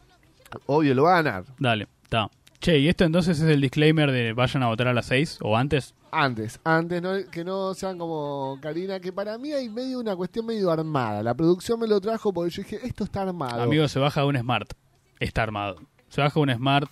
[0.67, 1.43] Obvio, lo va a ganar.
[1.59, 2.29] Dale, está.
[2.65, 5.55] Che, ¿y esto entonces es el disclaimer de vayan a votar a las 6 o
[5.55, 5.93] antes?
[6.11, 10.47] Antes, antes, no, que no sean como Karina, que para mí hay medio una cuestión
[10.47, 11.21] medio armada.
[11.21, 13.61] La producción me lo trajo porque yo dije, esto está armado.
[13.61, 14.73] Amigo, se baja de un Smart.
[15.19, 15.75] Está armado.
[16.09, 16.89] Se baja de un Smart,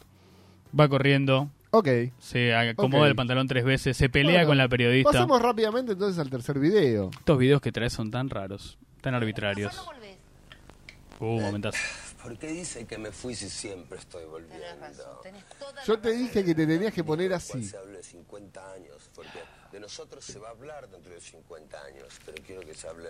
[0.79, 1.87] va corriendo, Ok.
[2.19, 5.11] se acomoda el pantalón tres veces, se pelea Bueno, con la periodista.
[5.11, 7.09] Pasamos rápidamente entonces al tercer video.
[7.17, 9.75] Estos videos que traes son tan raros, tan arbitrarios.
[11.19, 11.79] Uh, momentazo.
[12.23, 15.21] ¿Por qué dice que me fui si siempre estoy volviendo?
[15.85, 17.63] Yo te dije que te tenías que poner así.
[17.65, 19.39] Se habla de 50 años, porque
[19.71, 23.09] de nosotros se va a hablar dentro de 50 años, pero quiero que se hable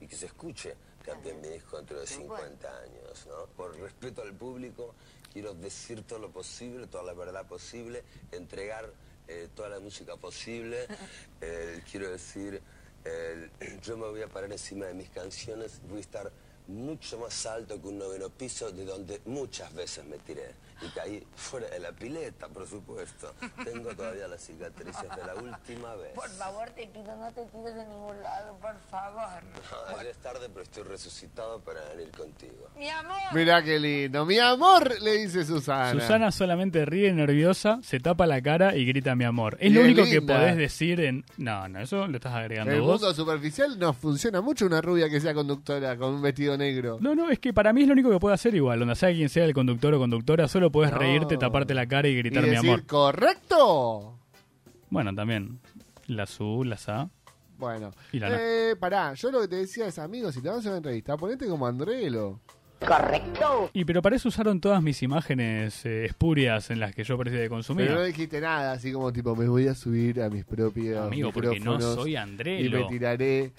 [0.00, 0.74] y que se escuche
[1.04, 3.46] también mi disco dentro de 50 años, ¿no?
[3.54, 4.94] Por respeto al público,
[5.30, 8.90] quiero decir todo lo posible, toda la verdad posible, entregar
[9.28, 10.86] eh, toda la música posible,
[11.42, 12.62] eh, quiero decir,
[13.04, 13.50] eh,
[13.82, 16.32] yo me voy a parar encima de mis canciones, voy a estar
[16.68, 21.26] mucho más alto que un noveno piso de donde muchas veces me tiré y caí
[21.34, 23.32] fuera de la pileta, por supuesto.
[23.64, 26.12] Tengo todavía las cicatrices de la última vez.
[26.14, 29.42] Por favor, te pido, no te tires de ningún lado, por favor.
[29.92, 32.68] No, es tarde, pero estoy resucitado para venir contigo.
[32.76, 33.16] Mi amor.
[33.32, 34.24] Mirá qué lindo.
[34.26, 35.92] Mi amor, le dice Susana.
[36.00, 39.56] Susana solamente ríe nerviosa, se tapa la cara y grita mi amor.
[39.60, 41.24] Es Y lo es único que podés decir en...
[41.36, 43.00] No, no, eso le estás agregando En el vos.
[43.00, 46.98] mundo superficial nos funciona mucho una rubia que sea conductora con un vestido negro.
[47.00, 48.78] No, no, es que para mí es lo único que puede hacer igual.
[48.78, 50.98] Donde sea quien sea el conductor o conductora, solo puedes No.
[50.98, 52.84] reírte, taparte la cara y Y gritar decir, mi amor.
[52.86, 54.18] ¿correcto?
[54.90, 55.58] Bueno, también.
[56.06, 57.08] La su, la sa.
[57.56, 57.92] Bueno.
[58.12, 58.28] Y la.
[58.32, 60.78] Eh, pará, yo lo que te decía es, amigo, si te vas a hacer una
[60.78, 62.40] entrevista, ponete como Andrelo.
[62.86, 63.70] Correcto.
[63.72, 67.40] Y pero para eso usaron todas mis imágenes eh, espurias en las que yo parecía
[67.40, 67.86] de consumir.
[67.86, 71.32] Pero no dijiste nada, así como tipo, me voy a subir a mis propios Amigo,
[71.32, 72.80] porque no micrófonos soy Y Andrelo.
[72.80, 73.52] me tiraré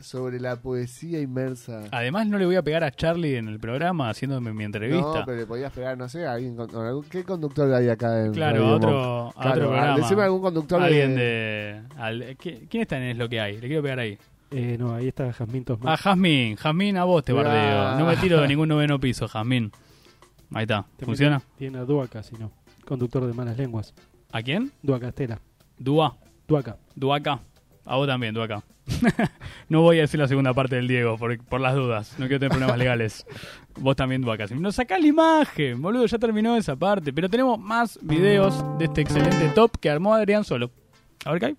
[0.00, 1.84] sobre la poesía inmersa.
[1.90, 5.20] Además no le voy a pegar a Charlie en el programa haciéndome mi entrevista.
[5.20, 7.88] No, pero le podías pegar, no sé, a alguien con, con algún- ¿qué conductor hay
[7.88, 9.96] acá en Claro, Radio a otro, a Claro, otro programa.
[9.96, 11.22] Decime algún conductor Alguien de...
[11.22, 11.82] de...
[11.96, 13.60] al- ¿qui- ¿Quién está en Es lo que hay?
[13.60, 14.18] Le quiero pegar ahí.
[14.50, 15.92] Eh, no, ahí está Jazmín Tosma.
[15.92, 16.56] Ah, Jazmín.
[16.56, 17.34] Jazmín, a vos te Ah.
[17.34, 17.98] bardeo.
[17.98, 19.70] No me tiro de ningún noveno piso, Jazmín.
[20.54, 20.82] Ahí está.
[20.82, 21.42] También ¿Funciona?
[21.58, 22.50] Tiene a Duaca, si no.
[22.86, 23.92] Conductor de malas lenguas.
[24.32, 24.72] ¿A quién?
[24.82, 25.38] Duaca Estela.
[25.78, 26.16] Dua.
[26.46, 26.76] Duaca.
[26.94, 27.40] Duaca.
[27.88, 28.62] A vos también, Duaca.
[29.70, 32.12] no voy a decir la segunda parte del Diego por, por las dudas.
[32.18, 33.26] No quiero tener problemas legales.
[33.78, 34.46] Vos también, Duaca.
[34.46, 37.14] Si no sacás la imagen, boludo, ya terminó esa parte.
[37.14, 40.70] Pero tenemos más videos de este excelente top que armó Adrián solo.
[41.24, 41.56] A ver qué hay.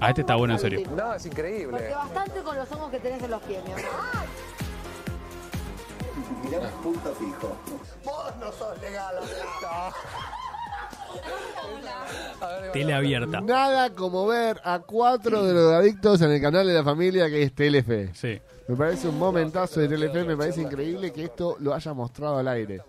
[0.00, 0.82] Ah, este está bueno en serio.
[0.94, 1.70] No, es increíble.
[1.70, 3.84] Porque bastante con los hongos que tenés en los pies, mi amor.
[6.44, 7.56] Mirá punto fijo.
[8.04, 9.14] Vos no sos legal,
[12.72, 13.40] Tele abierta.
[13.40, 18.10] Nada como ver a cuatro drogadictos en el canal de la familia que es Telefe.
[18.14, 18.38] Sí.
[18.68, 22.48] Me parece un momentazo de Telefe, me parece increíble que esto lo haya mostrado al
[22.48, 22.82] aire.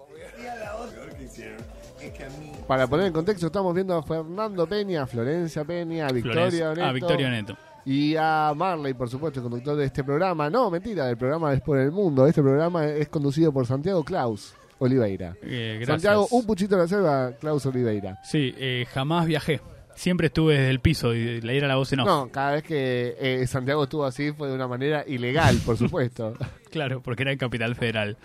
[2.67, 6.69] Para poner en contexto, estamos viendo a Fernando Peña, a Florencia Peña, a Victoria Florencia-
[6.69, 6.83] Neto.
[6.85, 7.57] Ah, Victoria Neto.
[7.85, 10.49] Y a Marley, por supuesto, el conductor de este programa.
[10.49, 12.27] No, mentira, del programa Es por el Mundo.
[12.27, 15.35] Este programa es conducido por Santiago Klaus Oliveira.
[15.43, 15.87] Eh, gracias.
[16.01, 18.19] Santiago, un puchito de la selva, Klaus Oliveira.
[18.23, 19.61] Sí, eh, jamás viajé.
[19.95, 22.07] Siempre estuve desde el piso y le diera la voz en off.
[22.07, 26.33] No, cada vez que eh, Santiago estuvo así fue de una manera ilegal, por supuesto.
[26.69, 28.15] Claro, porque era en Capital Federal.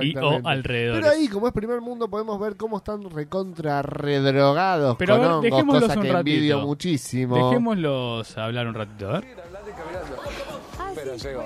[0.00, 1.00] y o alrededor.
[1.00, 5.22] Pero ahí, como es primer mundo, podemos ver cómo están recontra redrogados Pero a con
[5.26, 6.30] ver, hongos, dejémoslos cosa un que ratito.
[6.30, 7.48] envidio muchísimo.
[7.48, 9.24] Dejémoslos hablar un ratito, a ver.
[10.94, 11.42] Pero llego.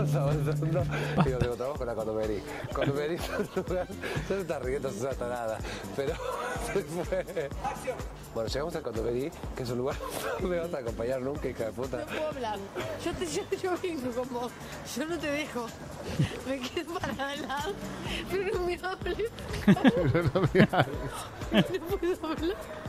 [0.00, 0.08] Un
[0.44, 0.82] segundo.
[1.24, 2.42] Digo, digo, trabajo con la Cotomerí.
[2.72, 3.86] Cotomerí es un lugar.
[3.90, 5.58] No te estás riendo, Susana Tarada.
[5.94, 6.14] Pero
[6.72, 7.48] se fue.
[8.34, 9.96] Bueno, llegamos al Cotomerí, que es un lugar.
[10.40, 11.98] No me vas a acompañar nunca, hija de puta.
[11.98, 12.58] No puedo hablar.
[13.04, 14.52] Yo, te, yo, yo vengo con vos.
[14.96, 15.66] Yo no te dejo.
[16.46, 17.72] Me quedo para al lado.
[18.30, 19.30] Pero no me hables.
[19.64, 21.80] Pero no me hables.
[21.80, 22.85] No puedo hablar.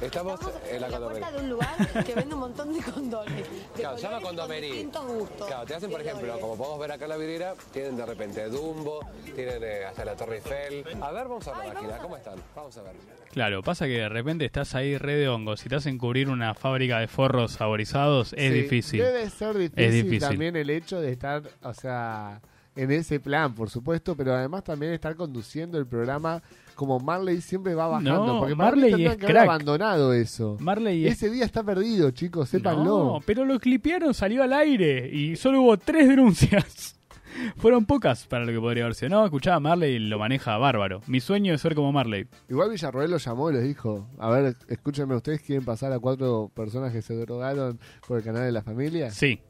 [0.00, 1.30] Estamos en la en la puerta condomería.
[1.32, 3.34] de un lugar que vende un montón de condones.
[3.36, 4.72] De Claro, se llama con condomería.
[4.72, 5.46] distintos gustos.
[5.48, 8.44] Claro, te hacen, por ejemplo, como podemos ver acá en la vidriera, tienen de repente
[8.48, 9.00] Dumbo,
[9.34, 10.84] tienen eh, hasta la Torre Eiffel.
[11.02, 12.34] A ver, vamos a ver la máquina, ¿cómo están?
[12.54, 12.92] Vamos a ver.
[13.32, 15.60] Claro, pasa que de repente estás ahí re de hongos.
[15.60, 19.00] Si te hacen cubrir una fábrica de forros saborizados, es Sí, difícil.
[19.02, 20.20] Debe ser difícil, Es difícil.
[20.20, 22.40] también el hecho de estar, o sea,
[22.80, 26.42] en ese plan, por supuesto, pero además también estar conduciendo el programa
[26.74, 28.26] como Marley siempre va bajando.
[28.26, 29.44] No, porque Marley es que haber crack.
[29.44, 30.56] abandonado eso.
[30.60, 32.84] Marley es- Ese día está perdido, chicos, sépanlo.
[32.84, 36.94] No, pero lo clipearon, salió al aire y solo hubo tres denuncias.
[37.56, 39.10] Fueron pocas para lo que podría haber sido.
[39.10, 41.02] No, escuchaba Marley y lo maneja bárbaro.
[41.06, 42.26] Mi sueño es ser como Marley.
[42.48, 46.50] Igual Villarroel lo llamó y les dijo, a ver, escúchenme, ¿ustedes quieren pasar a cuatro
[46.54, 49.10] personas que se drogaron por el canal de la familia?
[49.10, 49.40] Sí.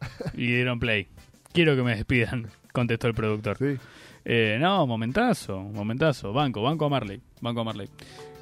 [0.34, 1.08] Y dieron play.
[1.52, 3.56] Quiero que me despidan, contestó el productor.
[4.24, 6.32] Eh, no, momentazo, momentazo.
[6.32, 7.20] Banco, banco a Marley.
[7.40, 7.88] Banco a Marley.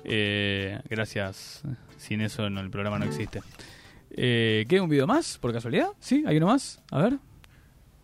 [0.05, 1.63] Eh, gracias.
[1.97, 3.43] Sin eso no, el programa no existe.
[4.11, 5.89] Eh, ¿Queda un video más, por casualidad?
[6.01, 6.25] ¿Sí?
[6.27, 6.81] ¿Hay uno más?
[6.91, 7.19] A ver.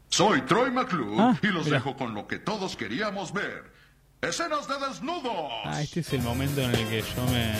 [0.08, 1.78] Soy Troy McClure Ah, y los mira.
[1.78, 3.64] dejo con lo que todos queríamos ver.
[4.22, 5.50] Escenas de desnudos.
[5.64, 7.52] Ah, este es el momento en el que yo me...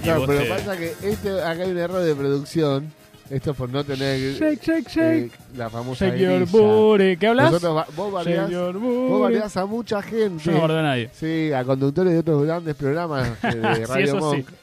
[0.00, 2.92] y Claro, pero te- pasa que este, acá hay un error de producción.
[3.32, 5.24] Esto por no tener Shake, shake, shake.
[5.24, 6.04] eh, la famosa
[6.44, 6.44] grilla.
[6.50, 7.16] booty.
[7.16, 7.50] ¿Qué hablas?
[7.50, 8.12] Nosotros vos
[8.50, 9.22] your vos
[9.56, 10.44] a mucha gente.
[10.44, 11.08] Yo no bardeo a nadie.
[11.14, 14.36] Sí, a conductores de otros grandes programas eh, de sí, Radio eso Monk.
[14.46, 14.54] sí.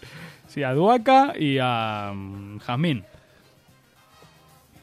[0.50, 3.04] Sí, a Duaca y a mm, Jazmín.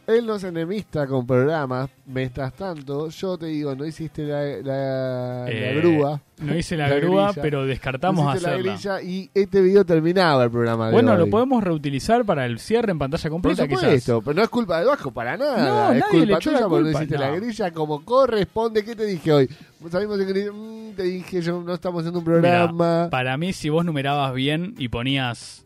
[0.07, 1.91] Él no se enemista con programas.
[2.07, 6.21] Mientras tanto, yo te digo, no hiciste la, la, la Eh, grúa.
[6.39, 7.43] no hice la grúa, grilla.
[7.43, 8.73] pero descartamos No hiciste la hacerla.
[8.73, 11.19] grilla y este video terminaba el programa de Bueno, hoy.
[11.19, 14.21] lo podemos reutilizar para el cierre en pantalla Por completa, supuesto, quizás.
[14.25, 15.89] pero no es culpa de Bajo para nada.
[15.89, 17.21] No, es nadie culpa tuya porque no hiciste no.
[17.23, 18.85] la grilla como corresponde.
[18.85, 19.47] ¿Qué te dije hoy?
[19.81, 22.73] De grilla, mm, te dije yo no estamos haciendo un programa.
[23.03, 25.65] Mira, para mí, si vos numerabas bien y ponías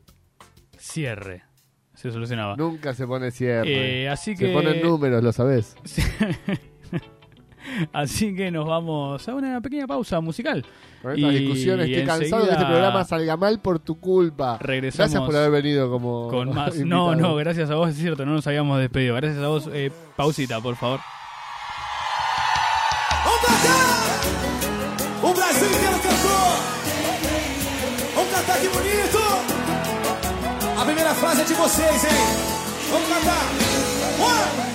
[0.79, 1.43] cierre,
[2.03, 2.57] se solucionaba.
[2.57, 4.03] Nunca se pone cierre.
[4.05, 5.77] Eh, así Se que- ponen números, lo sabés.
[7.93, 10.65] Así que nos vamos a una pequeña pausa musical.
[11.03, 14.59] Con estas Y discusiones estoy cansado de que este programa salga mal por tu culpa.
[14.61, 16.75] Regresamos Gracias por haber venido como Con más.
[16.77, 17.15] invitado.
[17.15, 19.15] No, no, gracias a vos, es cierto, no nos habíamos despedido.
[19.15, 20.99] Gracias a vos, eh, pausita, por favor.
[23.27, 23.47] O
[31.41, 32.11] é de vocês, hein?
[32.91, 33.45] Vamos cantar.
[34.21, 34.71] One.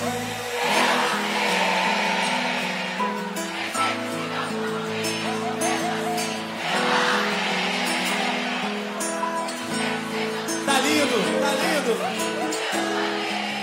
[10.66, 11.94] Tá lindo, tá lindo.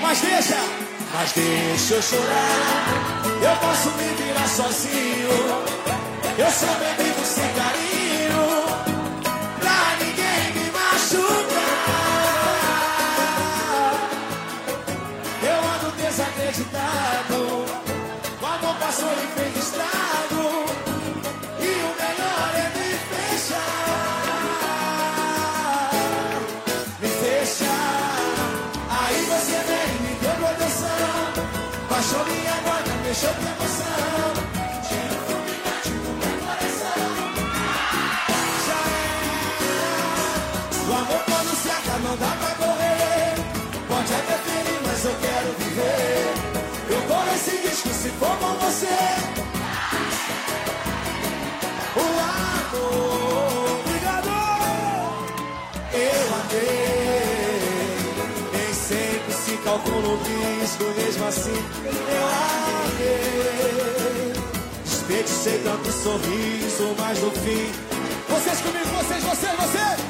[0.01, 0.57] Mas deixa,
[1.13, 2.83] mas deixa eu chorar.
[3.41, 5.29] Eu posso me virar sozinho.
[6.37, 7.12] Eu sou bebido
[33.23, 33.52] Show me
[59.83, 62.27] calcula o risco, mesmo assim eu
[62.95, 64.33] amei.
[64.83, 67.71] Desperdicei tanto sorriso, mas no fim.
[68.29, 70.02] Vocês comigo, vocês, vocês, vocês!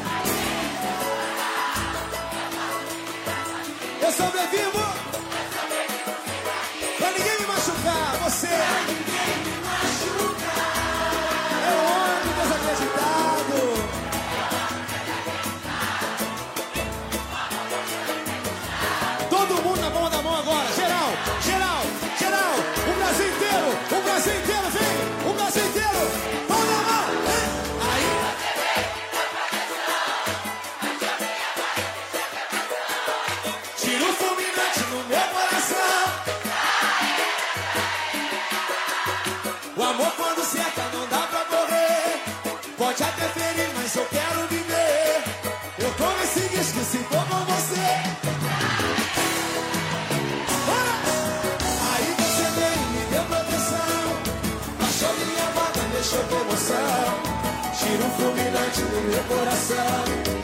[59.01, 60.42] Meu coração.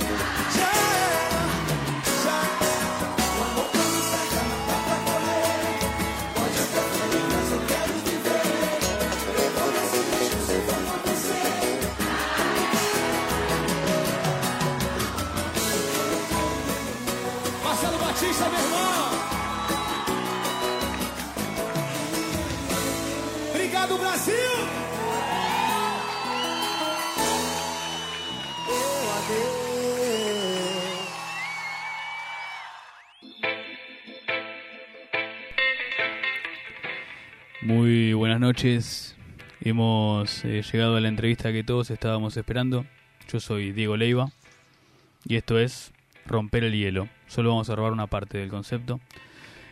[38.60, 39.16] Noches.
[39.62, 42.86] Hemos eh, llegado a la entrevista que todos estábamos esperando.
[43.32, 44.32] Yo soy Diego Leiva
[45.24, 45.94] y esto es
[46.26, 47.08] Romper el Hielo.
[47.28, 49.00] Solo vamos a robar una parte del concepto.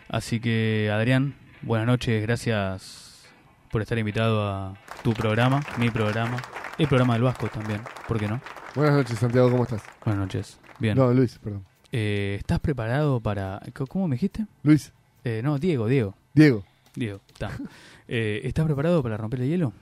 [0.07, 2.21] Así que, Adrián, buenas noches.
[2.21, 3.27] Gracias
[3.71, 6.37] por estar invitado a tu programa, mi programa,
[6.77, 7.81] el programa del Vasco también.
[8.07, 8.39] ¿Por qué no?
[8.73, 9.83] Buenas noches, Santiago, ¿cómo estás?
[10.05, 10.59] Buenas noches.
[10.79, 10.95] Bien.
[10.97, 11.65] No, Luis, perdón.
[11.91, 13.61] Eh, ¿Estás preparado para...
[13.89, 14.45] ¿Cómo me dijiste?
[14.63, 14.93] Luis.
[15.25, 16.15] Eh, no, Diego, Diego.
[16.33, 16.63] Diego.
[16.97, 17.51] Diego, está.
[18.09, 19.73] Eh, ¿Estás preparado para romper el hielo?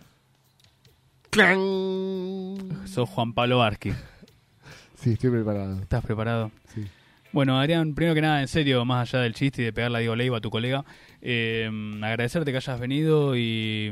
[1.29, 2.87] ¡Clan!
[2.87, 3.93] Sos Juan Pablo Arqui.
[4.95, 5.79] Sí, estoy preparado.
[5.79, 6.49] ¿Estás preparado?
[6.73, 6.87] Sí.
[7.35, 9.99] Bueno, Adrián, primero que nada, en serio, más allá del chiste y de pegarle a
[9.99, 10.85] Diego Leiva, a tu colega,
[11.21, 11.69] eh,
[12.01, 13.91] agradecerte que hayas venido y,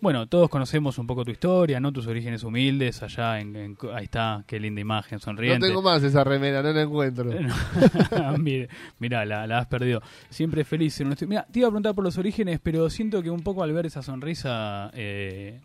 [0.00, 1.90] bueno, todos conocemos un poco tu historia, ¿no?
[1.90, 5.66] Tus orígenes humildes, allá en, en- ahí está, qué linda imagen, No sonriente.
[5.66, 7.24] tengo más esa remera, no la encuentro.
[8.38, 8.68] Mire,
[9.00, 10.00] Mirá, la, la has perdido.
[10.30, 11.00] Siempre feliz.
[11.00, 13.40] en un estu- Mirá, te iba a preguntar por los orígenes, pero siento que un
[13.42, 15.58] poco al ver esa sonrisa eh,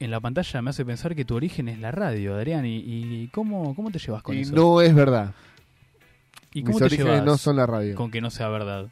[0.00, 2.64] en la pantalla me hace pensar que tu origen es la radio, Adrián.
[2.64, 4.54] ¿Y, y cómo, cómo te llevas con Y eso?
[4.54, 5.34] no es verdad.
[6.54, 7.94] ¿Y Mis cómo te orígenes llevas no son la radio.
[7.94, 8.88] Con que no sea verdad.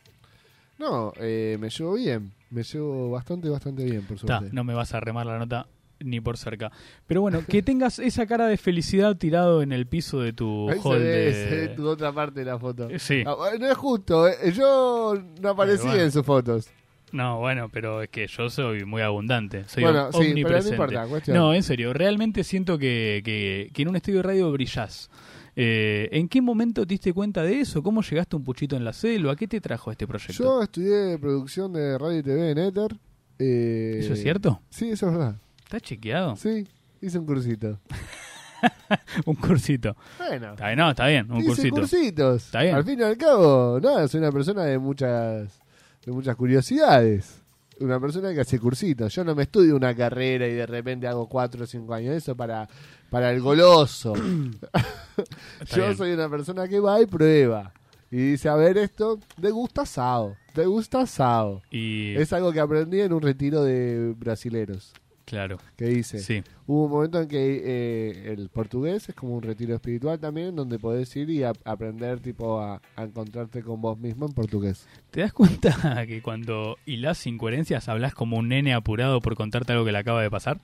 [0.79, 2.33] No, eh, me llevo bien.
[2.51, 4.55] Me llevo bastante, bastante bien, por Ta, suerte.
[4.55, 5.67] no me vas a remar la nota
[6.01, 6.73] ni por cerca.
[7.07, 10.81] Pero bueno, que tengas esa cara de felicidad tirado en el piso de tu Ahí
[10.81, 11.33] se hall ve, de...
[11.35, 12.89] se ve tu otra parte de la foto.
[12.99, 13.23] Sí.
[13.27, 16.03] Ah, no es justo, eh, yo no aparecí bueno.
[16.03, 16.71] en sus fotos.
[17.13, 19.65] No, bueno, pero es que yo soy muy abundante.
[19.69, 20.77] Soy Bueno, sí, pero no omnipresente.
[20.77, 21.37] importa, cuestión.
[21.37, 25.11] No, en serio, realmente siento que, que, que en un estudio de radio brillás.
[25.57, 27.83] Eh, ¿En qué momento te diste cuenta de eso?
[27.83, 29.35] ¿Cómo llegaste a un puchito en la selva?
[29.37, 30.33] ¿Qué te trajo este proyecto?
[30.43, 32.97] Yo estudié producción de radio y TV en Ether.
[33.39, 34.61] eh, ¿Eso es cierto?
[34.71, 35.37] Sí, eso es verdad.
[35.65, 36.37] ¿Está chequeado?
[36.37, 36.67] Sí,
[37.01, 37.79] hice un cursito.
[39.27, 39.97] un cursito.
[40.19, 40.51] Bueno.
[40.53, 41.77] Está bien, no, está bien, un hice cursito.
[41.77, 42.45] cursitos.
[42.47, 42.75] Está bien.
[42.75, 45.61] Al fin y al cabo, nada, soy una persona de muchas,
[46.05, 47.40] de muchas curiosidades.
[47.81, 49.15] Una persona que hace cursitos.
[49.15, 52.15] Yo no me estudio una carrera y de repente hago cuatro o cinco años.
[52.15, 52.69] Eso para,
[53.09, 54.15] para el goloso.
[55.67, 55.97] Yo bien.
[55.97, 57.73] soy una persona que va y prueba.
[58.11, 60.37] Y dice, a ver esto, te gusta asado.
[60.53, 61.63] Te gusta asado.
[61.71, 64.93] Y Es algo que aprendí en un retiro de brasileros.
[65.25, 65.59] Claro.
[65.77, 66.19] Que hice.
[66.19, 66.43] Sí.
[66.67, 70.79] Hubo un momento en que eh, el portugués es como un retiro espiritual también, donde
[70.79, 74.87] podés ir y a- aprender tipo a, a encontrarte con vos mismo en portugués.
[75.11, 79.85] ¿Te das cuenta que cuando hilás incoherencias hablas como un nene apurado por contarte algo
[79.85, 80.61] que le acaba de pasar?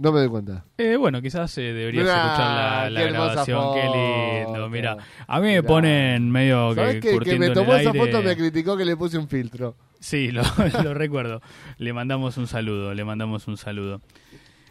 [0.00, 0.64] No me doy cuenta.
[0.78, 3.74] Eh, bueno, quizás eh, deberías escuchar la, grabación.
[3.74, 4.96] Qué lindo, mira.
[5.26, 8.78] A mí me ponen medio ¿Sabés que que, que me tomó esa foto me criticó
[8.78, 9.76] que le puse un filtro?
[9.98, 10.40] Sí, lo,
[10.82, 11.42] lo recuerdo.
[11.76, 14.00] Le mandamos un saludo, le mandamos un saludo.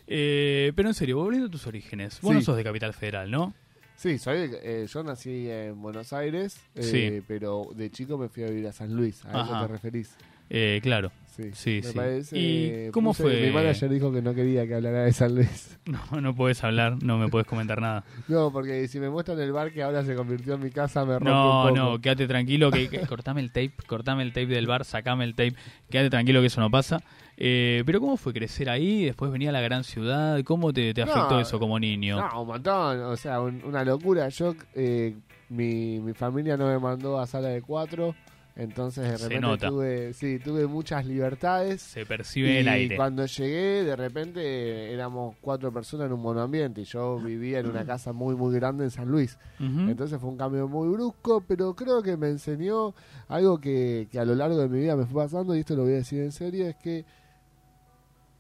[0.07, 2.19] Eh, pero en serio, volviendo a tus orígenes.
[2.21, 2.37] Vos Sí.
[2.37, 3.53] no sos de Capital Federal, ¿no?
[3.97, 7.23] Sí, soy, eh, yo nací en Buenos Aires, eh, Sí.
[7.27, 9.23] pero de chico me fui a vivir a San Luis.
[9.25, 9.43] ¿A Ajá.
[9.57, 10.15] eso te referís?
[10.49, 11.11] Eh, claro.
[11.43, 11.93] Sí, Sí, me sí.
[11.95, 13.41] parece- ¿Y cómo puse- fue?
[13.47, 15.77] Mi manager dijo que no quería que hablara de San Luis.
[15.85, 18.03] No, no puedes hablar, no me puedes comentar nada.
[18.27, 21.13] No, porque si me muestran el bar que ahora se convirtió en mi casa, me
[21.13, 21.75] rompe No, un poco.
[21.75, 25.35] no, quédate tranquilo, que, que- cortame el tape, cortame el tape del bar, sacame el
[25.35, 25.55] tape,
[25.89, 26.99] quédate tranquilo que eso no pasa.
[27.41, 29.05] Eh, pero ¿cómo fue crecer ahí?
[29.05, 32.19] Después venía a la gran ciudad, ¿cómo te, te afectó No, eso como niño?
[32.19, 34.27] No, un montón, o sea, un- una locura.
[34.29, 35.15] Yo, eh,
[35.47, 38.13] mi, mi familia no me mandó a sala de cuatro,
[38.55, 41.81] entonces de repente tuve, sí, tuve muchas libertades.
[41.81, 42.95] Se percibe y el aire.
[42.97, 47.85] cuando llegué, de repente éramos cuatro personas en un monoambiente y yo vivía en una
[47.85, 49.37] casa muy, muy grande en San Luis.
[49.59, 52.93] Entonces fue un cambio muy brusco, pero creo que me enseñó
[53.29, 55.83] algo que, que a lo largo de mi vida me fue pasando, y esto lo
[55.83, 57.05] voy a decir en serio, es que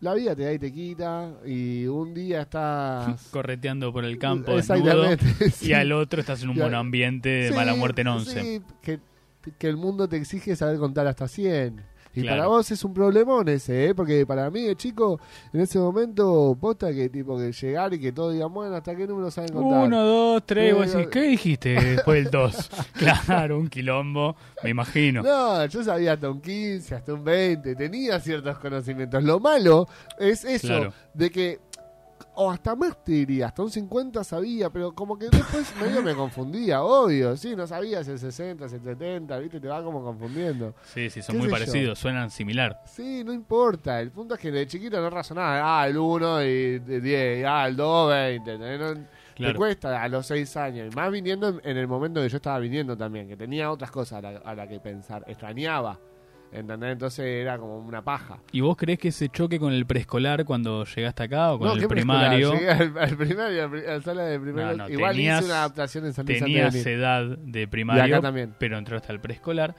[0.01, 3.21] la vida te da y te quita, y un día estás...
[3.31, 5.05] Correteando por el campo desnudo,
[5.53, 5.69] sí.
[5.69, 8.41] y al otro estás en un Y al- monoambiente de Sí, mala muerte en once.
[8.41, 8.99] sí, que,
[9.57, 11.81] que el mundo te exige saber contar hasta 100.
[12.15, 12.37] Y Claro.
[12.37, 13.95] para vos es un problemón ese, ¿eh?
[13.95, 15.19] Porque para mí, chico,
[15.53, 19.05] en ese momento, posta que tipo que llegar y que todos digan, bueno, ¿hasta qué
[19.05, 19.83] número saben contar?
[19.85, 22.69] Uno, dos, tres, vos decís, ¿qué dijiste después del dos?
[22.93, 25.21] claro, un quilombo, me imagino.
[25.21, 29.23] No, yo sabía hasta un 15, hasta un 20, tenía ciertos conocimientos.
[29.23, 29.87] Lo malo
[30.17, 30.93] es eso, Claro.
[31.13, 31.59] de que,
[32.41, 36.15] o hasta más te diría, hasta un 50 sabía, pero como que después medio me
[36.15, 40.73] confundía, obvio, sí, no sabías el 60, el 70, viste, te va como confundiendo.
[40.83, 41.51] Sí, sí, son ¿Qué muy yo?
[41.51, 42.81] parecidos, suenan similar.
[42.85, 46.79] Sí, no importa, el punto es que de chiquito no razonaba, ah, el 1 y
[46.79, 48.79] de 10, ah, el 2, 20, ¿entendés?
[48.97, 49.53] No- Claro.
[49.53, 52.35] Te cuesta a los 6 años, y más viniendo en, en el momento que yo
[52.35, 55.97] estaba viniendo también, que tenía otras cosas a la, a la que pensar, extrañaba
[56.51, 56.93] ¿Entendés?
[56.93, 58.39] Entonces era como una paja.
[58.51, 61.73] ¿Y vos crees que ese choque con el preescolar cuando llegaste acá o con no,
[61.75, 62.53] el ¿qué primario?
[62.53, 64.77] Llegué al, al primario, a la sala de primario.
[64.77, 68.11] No, no, Igual tenías- hice una adaptación en San Luis Tenías edad de primario, Y
[68.11, 68.55] acá también.
[68.57, 69.75] pero entraste al preescolar.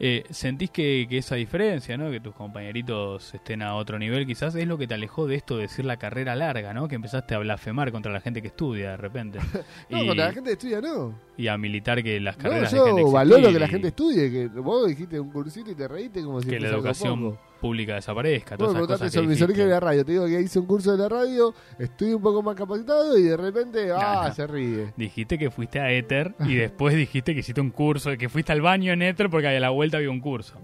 [0.00, 2.10] Eh, ¿Sentís que, que esa diferencia, ¿no?
[2.10, 5.56] que tus compañeritos estén a otro nivel, quizás es lo que te alejó de esto
[5.56, 6.88] de decir la carrera larga, ¿no?
[6.88, 9.38] que empezaste a blasfemar contra la gente que estudia de repente?
[9.90, 11.14] No, y, contra la gente que estudia no.
[11.36, 14.30] y a militar que las No, carreras de yo existir valoro que la gente estudie,
[14.30, 17.40] que vos dijiste un cursito y te reíste como si que la educación poco.
[17.64, 18.58] Pública desaparezca.
[18.58, 20.04] Todas me esas cosas sobre de la radio.
[20.04, 23.22] Te digo que hice un curso de la radio, estoy un poco más capacitado y
[23.22, 24.34] de repente, ah, no.
[24.34, 24.92] se ríe.
[24.98, 28.60] Dijiste que fuiste a Ether y después dijiste que hiciste un curso, que fuiste al
[28.60, 30.60] baño en Ether porque a la vuelta había un curso.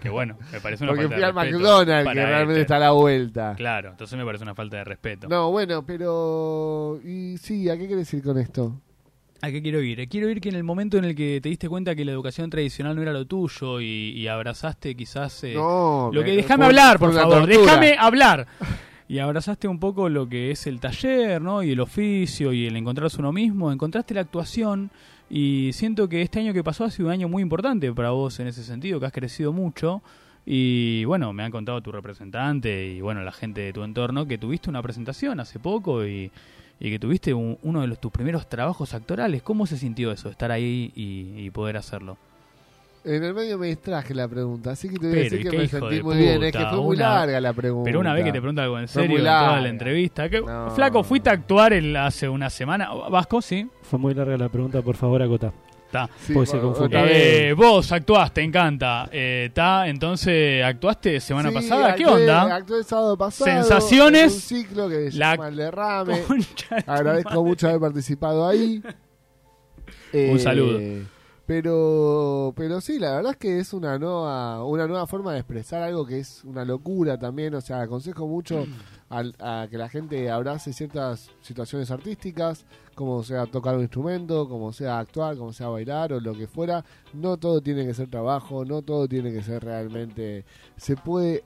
[0.00, 2.60] Que bueno, me parece una Porque falta fui de al respeto McDonald's, que realmente Ether.
[2.60, 3.54] está a la vuelta.
[3.56, 5.28] Claro, entonces me parece una falta de respeto.
[5.28, 7.00] No, bueno, pero...
[7.02, 8.80] Y sí, ¿a qué querés ir con esto?
[9.44, 10.08] ¿A qué quiero ir?
[10.08, 12.48] Quiero ir que en el momento en el que te diste cuenta que la educación
[12.48, 15.44] tradicional no era lo tuyo y, y abrazaste quizás...
[15.44, 18.46] eh, No, lo me- que Déjame hablar, por una favor, déjame hablar.
[19.06, 21.62] Y abrazaste un poco lo que es el taller, ¿no?
[21.62, 23.70] Y el oficio y el encontrarse uno mismo.
[23.70, 24.90] Encontraste la actuación
[25.28, 28.40] y siento que este año que pasó ha sido un año muy importante para vos
[28.40, 30.02] en ese sentido, que has crecido mucho.
[30.46, 34.38] Y bueno, me han contado tu representante y bueno, la gente de tu entorno que
[34.38, 36.30] tuviste una presentación hace poco y,
[36.80, 39.42] y que tuviste un- uno de los, tus primeros trabajos actorales.
[39.42, 42.16] ¿Cómo se sintió eso, estar ahí y, y poder hacerlo?
[43.06, 45.58] En el medio me distraje la pregunta, así que te voy a decir ¿y que
[45.58, 46.42] me sentí muy bien.
[46.42, 47.84] Es que fue muy Una- larga la pregunta.
[47.84, 50.28] Pero una vez que te pregunta algo en serio en toda la entrevista.
[50.30, 50.70] que- No.
[50.70, 52.88] Flaco, fuiste a actuar el- hace una semana.
[53.10, 53.68] Vasco, sí.
[53.82, 55.52] Fue muy larga la pregunta, por favor, acotá.
[55.94, 56.08] Está.
[57.06, 59.08] Eh, vos actuaste, encanta.
[59.12, 61.94] Eh, ta, entonces, ¿actuaste semana Sí, pasada?
[61.94, 62.56] ¿Qué actué- onda?
[62.56, 63.50] Actué el sábado pasado.
[63.50, 64.32] Sensaciones.
[64.32, 66.22] en Un ciclo que se La llama El Derrame.
[66.86, 67.42] Agradezco madre.
[67.42, 68.82] mucho haber participado ahí.
[68.84, 68.92] Un
[70.12, 70.78] Eh, saludo.
[71.46, 75.82] Pero, pero sí, la verdad es que es una nueva, una nueva forma de expresar
[75.82, 77.54] algo que es una locura también.
[77.54, 78.66] O sea, aconsejo mucho
[79.10, 82.64] al- a que la gente abrace ciertas situaciones artísticas,
[82.94, 86.82] como sea tocar un instrumento, como sea actuar, como sea bailar o lo que fuera.
[87.12, 90.44] No todo tiene que ser trabajo, no todo tiene que ser realmente.
[90.78, 91.44] Se puede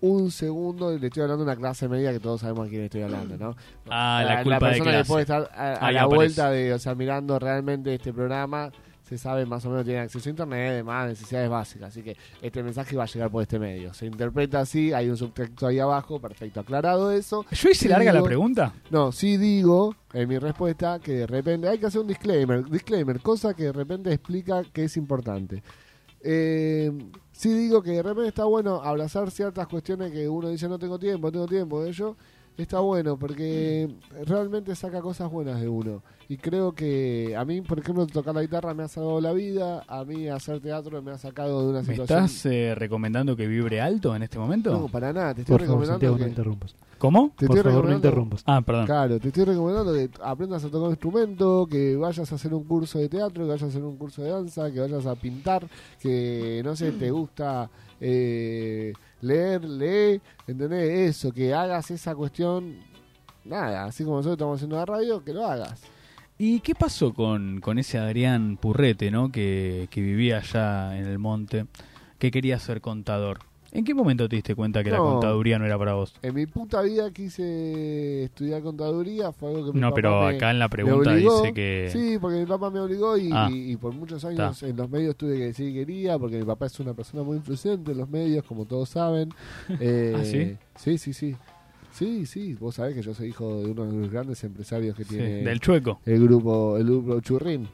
[0.00, 2.82] un segundo, y le estoy hablando de una clase media que todos sabemos a quién
[2.82, 3.54] estoy hablando, ¿no?
[3.88, 5.08] Ah, la culpa de persona que clase.
[5.08, 6.14] puede estar a, a la aparece.
[6.16, 8.72] vuelta de, o sea, mirando realmente este programa,
[9.12, 11.88] se sabe más o menos, tiene acceso a internet, demás, necesidades básicas.
[11.88, 13.92] Así que este mensaje va a llegar por este medio.
[13.92, 17.44] Se interpreta así, hay un subtexto ahí abajo, perfecto, aclarado eso.
[17.50, 18.72] ¿Yo hice Sí larga la pregunta?
[18.90, 23.20] No, sí digo en mi respuesta que de repente hay que hacer un disclaimer, disclaimer,
[23.20, 25.62] cosa que de repente explica que es importante.
[26.22, 26.90] Eh,
[27.32, 30.98] sí digo que de repente está bueno abrazar ciertas cuestiones que uno dice no tengo
[30.98, 32.16] tiempo, no tengo tiempo de ello.
[32.58, 33.88] Está bueno porque
[34.26, 36.02] realmente saca cosas buenas de uno.
[36.28, 39.82] Y creo que a mí, por ejemplo, tocar la guitarra me ha salvado la vida.
[39.88, 42.24] A mí hacer teatro me ha sacado de una ¿Me situación...
[42.24, 44.70] estás eh, recomendando que vibre alto en este momento?
[44.70, 45.34] No, para nada.
[45.34, 46.30] Te estoy Por favor, recomendando no que...
[46.30, 46.74] interrumpas.
[46.98, 47.32] ¿Cómo?
[47.36, 48.42] Te Por estoy favor, no recomendando- interrumpas.
[48.46, 48.86] Ah, perdón.
[48.86, 52.64] Claro, te estoy recomendando que aprendas a tocar un instrumento, que vayas a hacer un
[52.64, 55.66] curso de teatro, que vayas a hacer un curso de danza, que vayas a pintar,
[56.00, 57.68] que no sé, te gusta
[58.04, 61.16] eh, leer, lee, ¿entendés?
[61.16, 62.76] Eso, que hagas esa cuestión,
[63.44, 65.82] nada, así como nosotros estamos haciendo la radio, que lo hagas.
[66.36, 69.30] ¿Y qué pasó con, con ese Adrián Purrete, ¿no?
[69.30, 71.66] Que, que vivía allá en el monte,
[72.18, 73.51] que quería ser contador?
[73.74, 75.04] ¿En qué momento te diste cuenta que la No.
[75.14, 76.12] contaduría no era para vos?
[76.22, 80.36] En mi puta vida quise estudiar contaduría, fue algo que mi No, papá pero me-
[80.36, 81.88] acá en la pregunta dice que...
[81.90, 83.48] Sí, porque mi papá me obligó y, Ah.
[83.50, 86.44] y- y por muchos años en los medios tuve que decir que quería, porque mi
[86.44, 89.30] papá es una persona muy influyente en los medios, como todos saben.
[89.80, 90.56] Eh, ¿Ah, sí?
[90.76, 91.36] Sí, sí, sí.
[91.92, 95.04] Sí, sí, vos sabés que yo soy hijo de uno de los grandes empresarios que
[95.04, 96.00] Sí, tiene del Chueco.
[96.06, 97.68] el grupo el grupo Churrín.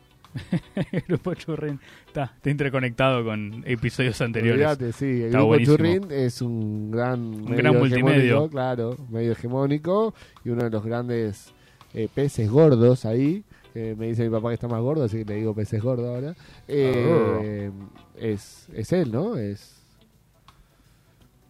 [0.92, 1.80] El grupo Churrín.
[2.06, 4.94] Está, está interconectado con episodios anteriores.
[4.96, 5.76] Sí, el Está grupo buenísimo.
[5.76, 8.48] Churrín es un gran Un medio gran multimedio.
[8.48, 10.14] claro, medio hegemónico
[10.44, 11.52] y uno de los grandes
[11.94, 13.44] eh, peces gordos ahí.
[13.72, 16.14] que me dice mi papá que está más gordo, así que le digo peces gordo
[16.14, 16.34] ahora.
[16.66, 17.70] Eh,
[18.16, 19.36] es, es él, ¿no?
[19.36, 19.76] Es,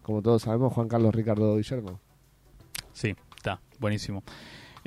[0.02, 2.00] como todos sabemos, Juan Carlos Ricardo Guillermo.
[2.92, 4.22] Sí, está, buenísimo.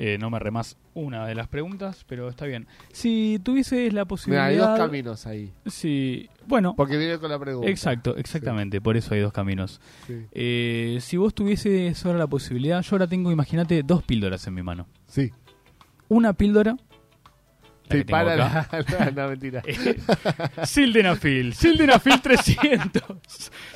[0.04, 2.66] Eh, no me remás una de las preguntas, pero está bien.
[2.90, 4.46] Si tuvieses la Mira, posibilidad...
[4.46, 5.52] hay dos caminos ahí.
[5.66, 6.74] Sí, bueno.
[6.76, 7.70] Porque viene con la pregunta.
[7.70, 9.80] Exacto, exactamente, por eso hay dos caminos.
[10.08, 10.26] Sí.
[10.32, 14.64] Eh, si vos tuvieses ahora la posibilidad, yo ahora tengo, imagínate, dos píldoras en mi
[14.64, 14.88] mano.
[15.06, 15.30] Sí.
[16.08, 16.72] Una píldora...
[16.72, 19.62] la Te tengo para la, no, mentira.
[20.64, 23.02] Sildenafil, Sildenafil 300.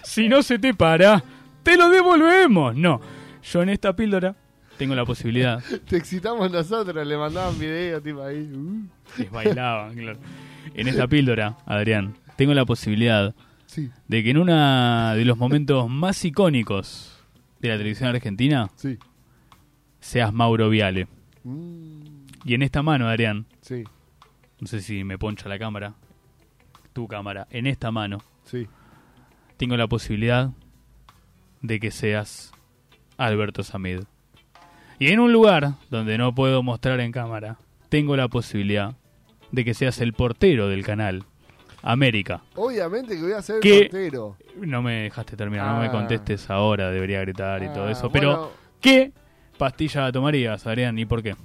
[0.02, 1.22] Si no se te para,
[1.62, 2.74] te lo devolvemos.
[2.74, 3.00] No,
[3.44, 4.34] yo en esta píldora
[4.78, 5.62] tengo la posibilidad.
[5.88, 8.42] Te excitamos nosotros, le mandaban videos tipo ahí.
[8.52, 8.86] uh.
[9.18, 10.18] Les bailaban, claro.
[10.74, 13.34] En esta píldora, Adrián, tengo la posibilidad
[13.66, 13.90] Sí.
[14.08, 17.12] de que en uno de los momentos más icónicos
[17.60, 18.98] de la televisión argentina Sí.
[20.00, 21.08] seas Mauro Viale.
[21.44, 22.02] Mm,
[22.44, 23.82] Y en esta mano, Adrián, sí,
[24.60, 25.94] no sé si me poncha la cámara,
[26.92, 28.66] tu cámara, en esta mano sí.
[29.56, 30.50] tengo la posibilidad
[31.62, 32.52] de que seas
[33.16, 34.00] Alberto Samid.
[34.98, 37.56] Y en un lugar donde no puedo mostrar en cámara,
[37.88, 38.94] tengo la posibilidad
[39.52, 41.24] de que seas el portero del canal
[41.82, 42.42] América.
[42.54, 44.36] Obviamente que voy a ser el portero.
[44.56, 45.90] No me dejaste terminar, no me Ah.
[45.92, 48.08] contestes ahora, debería gritar y todo Ah, eso.
[48.08, 48.12] bueno.
[48.12, 49.12] Pero, ¿qué
[49.58, 51.36] pastilla tomarías, Adrián, y por qué?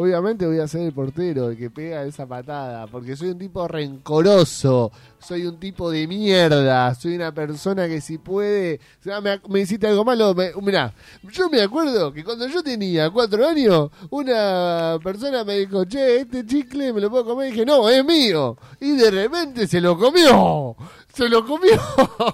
[0.00, 3.68] Obviamente voy a ser el portero, el que pega esa patada, porque soy un tipo
[3.68, 9.38] rencoroso, soy un tipo de mierda, soy una persona que si puede, o sea, me,
[9.50, 10.94] me hiciste algo malo, me, mirá,
[11.30, 16.46] yo me acuerdo que cuando yo tenía cuatro años, una persona me dijo, che, este
[16.46, 19.98] chicle me lo puedo comer, y dije, no, es mío, y de repente se lo
[19.98, 20.76] comió,
[21.12, 21.80] se lo comió.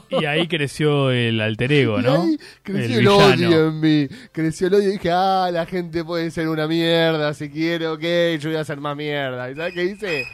[0.08, 2.22] Y ahí creció el alter ego, Y ¿no?
[2.22, 4.08] ahí creció el, odio en mí.
[4.32, 8.40] Creció el odio y dije, ah, la gente puede ser una mierda, si quiere, ok,
[8.40, 9.50] yo voy a ser más mierda.
[9.50, 10.26] ¿Y sabes qué hice?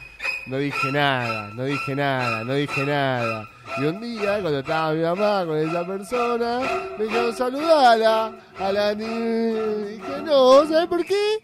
[0.47, 3.49] No dije nada, no dije nada, no dije nada.
[3.77, 6.59] Y un día, cuando estaba mi mamá con esa persona,
[6.97, 9.05] me dijeron, saludala a la ni...
[9.05, 11.37] Dije, no, ¿sabes por qué?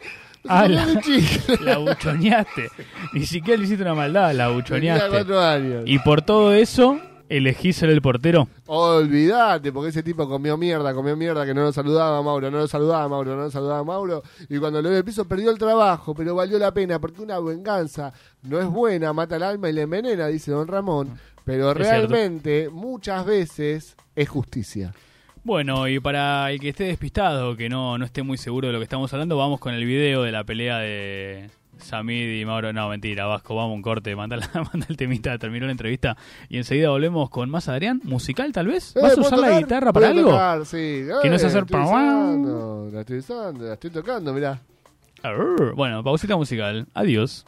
[0.48, 0.86] Ah, la,
[1.62, 2.70] la buchoneaste.
[3.14, 5.34] Ni siquiera le hiciste una maldad, la buchoneaste.
[5.36, 5.84] años.
[5.86, 8.48] Y por todo eso, elegí ser el portero.
[8.66, 12.58] Olvídate, porque ese tipo comió mierda, comió mierda, que no lo saludaba a Mauro, no
[12.58, 14.24] lo saludaba a Mauro, no lo saludaba a Mauro.
[14.50, 17.40] Y cuando lo vio el piso perdió el trabajo, pero valió la pena, porque una
[17.40, 18.12] venganza
[18.44, 21.20] no es buena, mata el alma y le envenena, dice don Ramón.
[21.46, 24.94] Pero realmente, muchas veces, es justicia.
[25.50, 28.78] Bueno, y para el que esté despistado, que no, no esté muy seguro de lo
[28.80, 32.72] que estamos hablando, vamos con el video de la pelea de Samid y Mauro.
[32.72, 36.16] No, mentira, Vasco, vamos un corte, manda, la- manda el temita, terminó la entrevista
[36.50, 38.00] y enseguida volvemos con más Adrián.
[38.04, 38.94] ¿Musical tal vez?
[38.94, 40.32] ¿Vas Eh, a ¿puedo usar la guitarra para ¿Puedo algo?
[40.34, 40.66] tocar?
[40.68, 41.02] sí.
[41.24, 44.60] Que no es Eh, hacer estoy pa- usando, La estoy usando, la estoy tocando, mirá.
[45.24, 46.86] Arr, Bueno, pausita musical.
[46.94, 47.44] Adiós.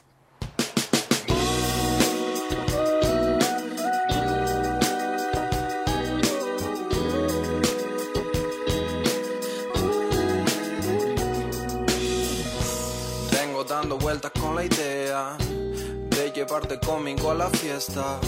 [14.22, 15.36] Vueltas con la idea
[16.10, 18.20] de llevarte conmigo a la fiesta.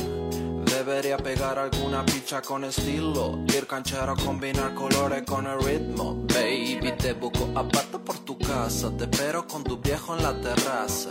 [0.65, 3.39] Debería pegar alguna picha con estilo.
[3.47, 6.15] Ir canchero, combinar colores con el ritmo.
[6.33, 8.89] Baby, te busco aparte por tu casa.
[8.97, 11.09] Te espero con tu viejo en la terraza.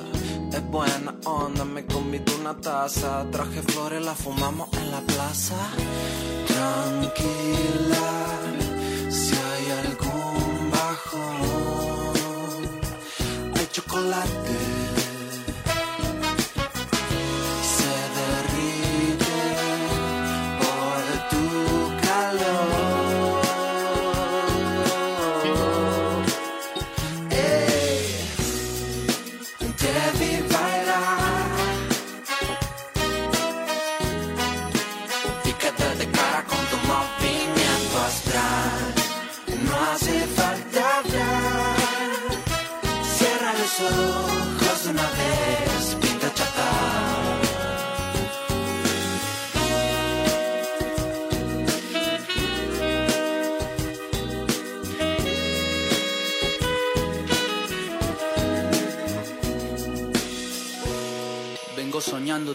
[0.53, 3.25] Es buena onda, me convido una taza.
[3.31, 5.57] Traje flores, la fumamos en la plaza.
[6.49, 8.11] Tranquila,
[9.09, 12.23] si hay algún bajón,
[13.57, 14.72] hay chocolate.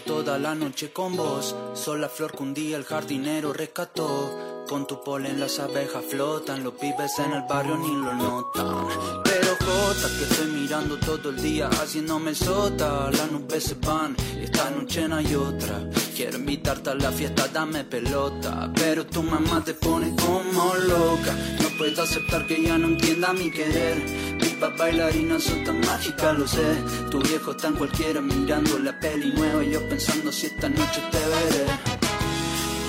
[0.04, 1.54] Toda la noche con vos.
[1.74, 4.64] Soy la flor que un día el jardinero rescató.
[4.68, 8.86] Con tu polen las abejas flotan, los pibes en el barrio ni lo notan.
[9.22, 13.08] Pero Jota, que estoy mirando todo el día haciéndome sota.
[13.12, 15.88] Las nubes se van, esta noche no hay otra.
[16.14, 18.72] Quiero invitarte a la fiesta, dame pelota.
[18.74, 21.32] Pero tu mamá te pone como loca.
[21.62, 24.37] No puedo aceptar que ya no entienda mi querer.
[24.58, 26.66] Viva bailarina, son tan mágica, lo sé.
[27.12, 29.62] Tu viejo en cualquiera mirando la peli nueva.
[29.62, 31.66] Y yo pensando si esta noche te veré.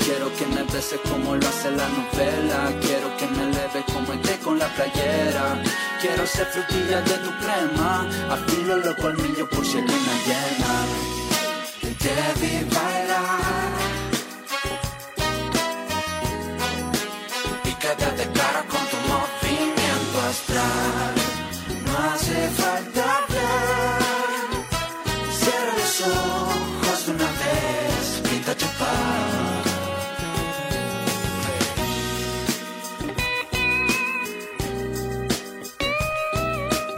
[0.03, 2.73] Quiero que me beses como lo hace la novela.
[2.81, 5.61] Quiero que me leves como esté con la playera.
[6.01, 8.09] Quiero ser frutilla de tu crema.
[8.31, 10.73] Afilo los colmillos por si hay luna llena.
[11.99, 13.68] Te vi bailar.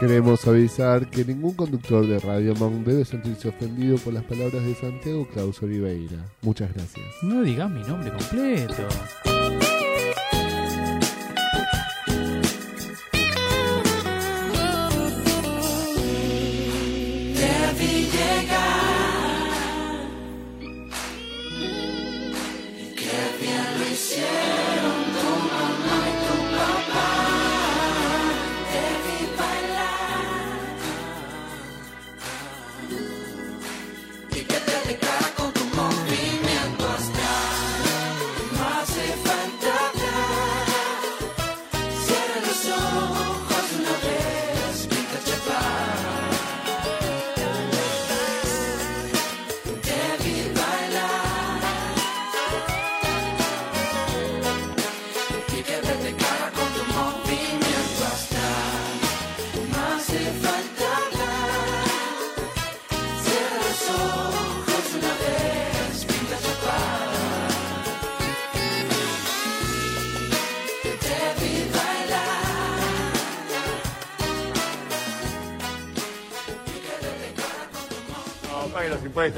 [0.02, 4.74] Queremos avisar que ningún conductor de Radio Monk debe sentirse ofendido por las palabras de
[4.74, 6.18] Santiago Claus Oliveira.
[6.42, 7.06] Muchas gracias.
[7.22, 8.88] No digas mi nombre completo.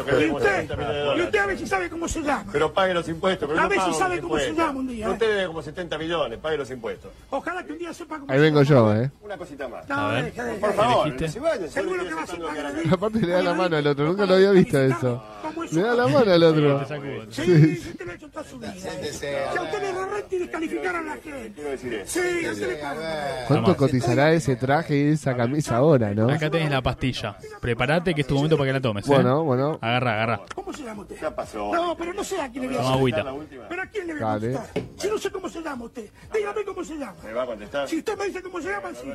[0.02, 0.56] Impuestos, que ¿Y usted?
[0.68, 1.26] 70 millones de ¿Y dólares.
[1.26, 2.46] usted a ver si sabe cómo se llama?
[2.52, 5.08] Pero pague los impuestos, pero A no ver si sabe cómo se llama un día,
[5.08, 5.10] ¿eh?
[5.10, 7.12] Usted debe como 70 millones, pague los impuestos.
[7.30, 9.12] Ojalá que un día sepa cómo Ahí se vengo yo, ¿eh?
[9.22, 9.88] Una cosita más.
[9.88, 10.26] No, A ver.
[10.26, 12.40] deja, deja, Por favor, si vayan, Seguro que va a ser
[12.92, 15.24] Aparte le da la mano al otro, nunca lo había visto eso.
[15.74, 16.86] Le da la mano al otro.
[17.32, 17.94] Sí, Sí.
[17.98, 18.74] te lo he hecho toda su vida.
[18.76, 19.10] ¿eh?
[19.12, 19.26] Si
[19.58, 21.78] a usted le rarrete y descalificar a la gente.
[22.06, 23.46] Sí, a usted le paga.
[23.48, 26.30] ¿Cuánto cotizará ese traje y esa camisa ahora, no?
[26.30, 27.38] Acá tenés la pastilla.
[27.62, 29.06] Prepárate que es tu momento para que la tomes.
[29.06, 29.10] ¿eh?
[29.14, 29.78] Bueno, bueno.
[29.82, 30.42] Agarra, agarra.
[30.56, 31.16] ¿Cómo se llama usted?
[31.22, 31.72] Ya pasó.
[31.74, 33.28] No, pero no sé a quién le voy a Toma contestar.
[33.28, 33.68] agüita.
[33.70, 34.68] ¿Pero a quién le voy a contestar?
[34.98, 36.10] Si no sé cómo se llama usted.
[36.34, 37.16] Dígame cómo se llama.
[37.24, 37.88] ¿Me va a contestar?
[37.90, 39.12] Si usted me dice cómo se llama, sí.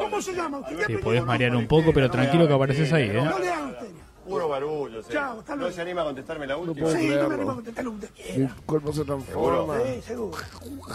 [0.00, 0.86] ¿Cómo se llama usted?
[0.86, 3.12] Te podés marear un poco, pero tranquilo que apareces ahí, ¿eh?
[3.22, 3.86] No le haga usted.
[4.30, 5.08] Puro barullo, sí.
[5.12, 6.86] Chao, hasta ¿No se anima a contestarme la última?
[6.86, 8.56] puedo Sí, no me animo a contestar lo que usted Mi quiera.
[8.66, 9.78] cuerpo se transforma.
[9.80, 10.38] Sí, seguro.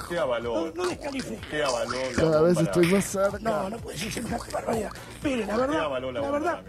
[0.10, 0.66] ¿Qué avaló?
[0.68, 1.42] No, no descalifique.
[1.52, 3.40] ¿Qué la Cada vez estoy la- más cerca.
[3.40, 4.92] No, no puede ser semejante barbaridad.
[5.24, 6.40] Mire, la Usted verdad, avaló la la bomba.
[6.40, 6.64] verdad,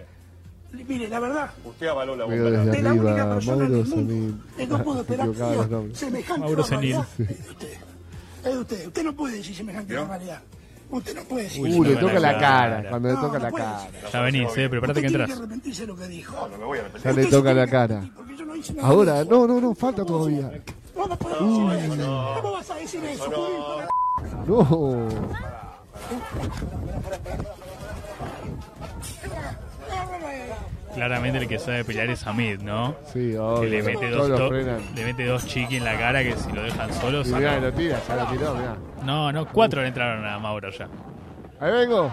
[0.72, 2.50] mire, la verdad, Usted avaló la bomba.
[2.50, 5.28] de la única persona Mauro del mundo que no puedo esperar
[5.94, 6.92] semejante Mauro Senil.
[6.96, 7.72] barbaridad es usted.
[8.38, 8.86] Es de usted.
[8.88, 10.42] Usted no puede decir semejante barbaridad.
[10.89, 11.62] Usted no puede decir.
[11.62, 12.76] Uh, le no toca me la la cara.
[12.76, 12.91] cara.
[12.91, 13.89] Cuando le No, toca no la cara.
[14.12, 14.68] Ya venís, eh.
[14.68, 15.30] Prepárate que entras.
[15.30, 16.37] arrepentirse lo que dijo.
[16.37, 17.11] No, no me voy a arrepentir.
[17.12, 18.01] Ya le toca la cara.
[18.01, 20.51] no Ahora, no, no, no, falta todavía.
[20.95, 22.34] ¿Cómo no puedo decir eso?
[22.41, 23.24] ¿Cómo vas a decir eso?
[23.24, 23.87] Judío?
[24.47, 25.09] No.
[30.97, 32.97] Claramente el que sabe pelear es Hamid, ¿no?
[33.12, 33.68] Sí, Que obvio.
[33.70, 36.92] le mete dos, to- le mete dos chiqui en la cara que si lo dejan
[36.94, 38.76] solo Y mirá, lo tira, ya lo tiró, mirá.
[39.05, 40.88] No, no, cuatro le entraron a Mauro ya.
[41.61, 42.12] Ahí vengo.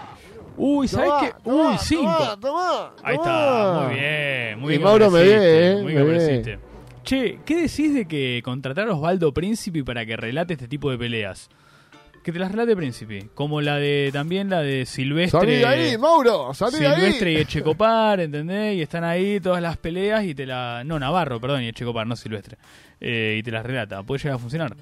[0.58, 1.34] Uy, ¿sabes Tomá, qué?
[1.44, 2.14] tomá, Uy, cinco.
[2.18, 3.30] tomá, tomá, Ahí tomá.
[3.32, 4.60] está, muy bien.
[4.60, 6.12] Muy Y bien que Mauro me ve, eh, Muy bien que
[6.52, 6.60] ve.
[7.04, 10.98] Che, ¿qué decís de que contratar a Osvaldo Príncipe para que relate este tipo de
[10.98, 11.50] peleas?
[12.24, 13.28] Que te las relate Príncipe.
[13.36, 15.62] Como la de, también la de Silvestre.
[15.62, 16.96] Salí ahí, Mauro, salí de ahí.
[16.96, 18.78] Silvestre y Echecopar, ¿entendés?
[18.78, 20.84] Y están ahí todas las peleas y te la...
[20.86, 22.58] No, Navarro, perdón, y Echecopar, no Silvestre.
[23.02, 24.04] Eh, y te las relata.
[24.04, 24.74] Puede llegar a funcionar.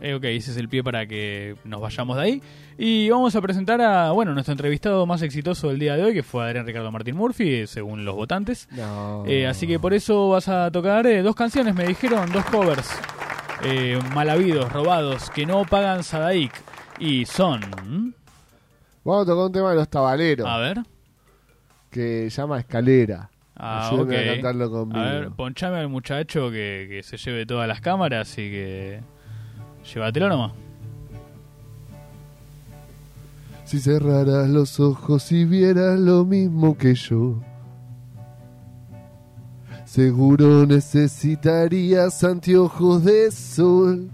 [0.00, 2.42] Eh, ok, ese es el pie para que nos vayamos de ahí.
[2.78, 6.22] Y vamos a presentar a, bueno, nuestro entrevistado más exitoso del día de hoy, que
[6.22, 8.68] fue Adrián Ricardo Martín Murphy, según los votantes.
[8.70, 9.24] No.
[9.26, 12.88] Eh, así que por eso vas a tocar eh, dos canciones, me dijeron, dos covers.
[13.64, 16.52] Eh, mal habidos, robados, que no pagan Sadaik.
[16.98, 17.60] Y son...
[19.04, 20.46] Vamos a tocar un tema de los tabaleros.
[20.46, 20.78] A ver.
[21.90, 23.30] Que llama Escalera.
[23.56, 24.20] Ah, Ayúdame ok.
[24.20, 25.00] a cantarlo conmigo.
[25.00, 29.00] A ver, ponchame al muchacho que, que se lleve todas las cámaras y que...
[29.92, 30.52] Llévatelo nomás.
[33.64, 37.40] Si cerraras los ojos y vieras lo mismo que yo,
[39.88, 44.10] seguro necesitarías anteojos de sol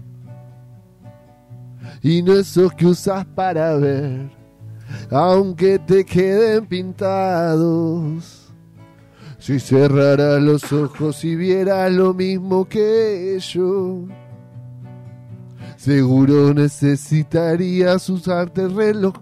[2.01, 4.31] y no esos que usas para ver,
[5.11, 8.53] aunque te queden pintados.
[9.37, 14.05] Si cerraras los ojos y vieras lo mismo que yo,
[15.75, 19.15] seguro necesitarías usarte el reloj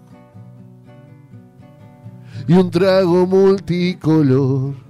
[2.46, 4.83] y un trago multicolor.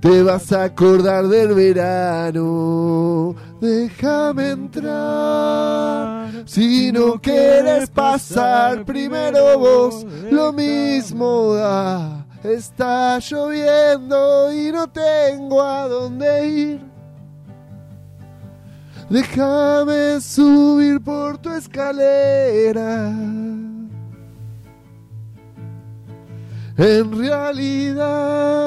[0.00, 3.34] Te vas a acordar del verano.
[3.60, 6.28] Déjame entrar.
[6.46, 10.06] Si no quieres pasar, primero vos.
[10.30, 12.24] Lo mismo da.
[12.44, 16.80] Está lloviendo y no tengo a dónde ir.
[19.10, 23.08] Déjame subir por tu escalera.
[26.76, 28.58] En realidad,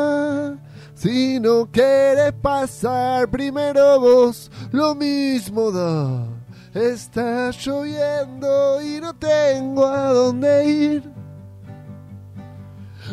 [1.01, 6.27] si no quieres pasar primero vos, lo mismo da.
[6.75, 11.03] Está lloviendo y no tengo a dónde ir.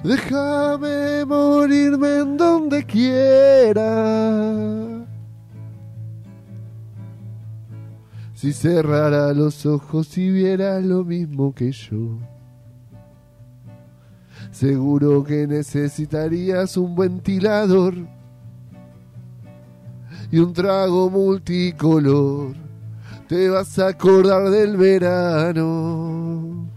[0.05, 3.87] Déjame morirme en donde quiera.
[8.35, 12.19] Si cerrara los ojos y viera lo mismo que yo.
[14.59, 17.95] Seguro que necesitarías un ventilador
[20.33, 22.57] y un trago multicolor.
[23.29, 26.69] Te vas a acordar del verano.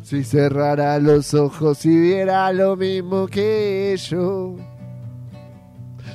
[0.00, 4.56] Si cerrara los ojos y viera lo mismo que yo.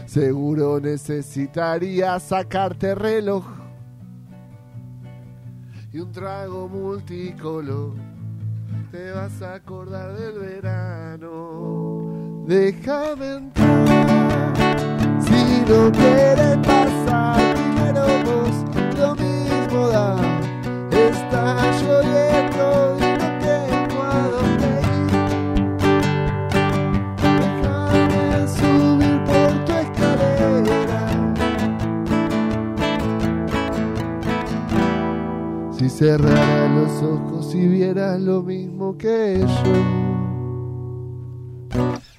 [0.07, 3.45] Seguro necesitaría sacarte reloj
[5.93, 8.04] y un trago multicolor.
[8.91, 12.03] Te vas a acordar del verano.
[12.47, 14.53] Déjame entrar.
[15.19, 18.55] Si no quieres pasar, primero vos
[18.97, 20.15] lo mismo da.
[20.91, 22.97] Está lloviendo
[35.77, 40.04] Si cerrara los ojos y viera lo mismo que yo.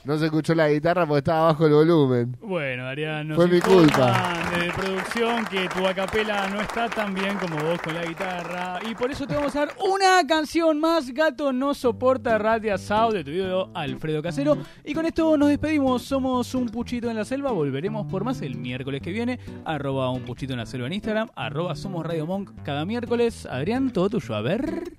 [0.06, 2.36] No se escuchó la guitarra porque estaba bajo el volumen.
[2.40, 2.84] Bueno,
[3.24, 4.34] nos Fue mi culpa.
[4.54, 8.78] Desde producción que tu acapela no está tan bien como vos con la guitarra.
[8.88, 11.12] Y por eso te vamos a dar una canción más.
[11.12, 14.56] Gato no soporta Radio Sao de tu ídolo Alfredo Casero.
[14.84, 16.02] Y con esto nos despedimos.
[16.02, 17.50] Somos un puchito en la selva.
[17.50, 19.40] Volveremos por más el miércoles que viene.
[19.64, 21.30] Arroba un puchito en la selva en Instagram.
[21.34, 23.44] Arroba somos Radio Monk cada miércoles.
[23.46, 24.36] Adrián, todo tuyo.
[24.36, 24.98] A ver.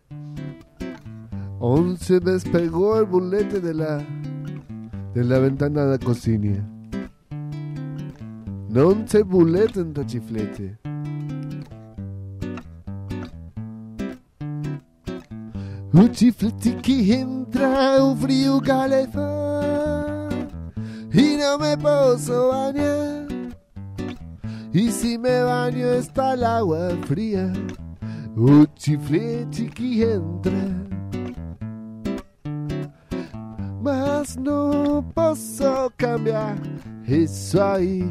[1.60, 4.06] Once despegó el bulete de la
[5.18, 6.64] de la ventana da cocina.
[8.70, 10.80] Non c'è bulete in tachiflete.
[15.92, 20.30] Un chiflete que entra un frío que fa
[21.12, 23.26] y no me puedo bañar.
[24.72, 27.52] Y si me baño está el agua fría.
[28.36, 30.97] Un chiflete que entra.
[34.40, 36.58] No posso cambiar
[37.08, 38.04] isso aí.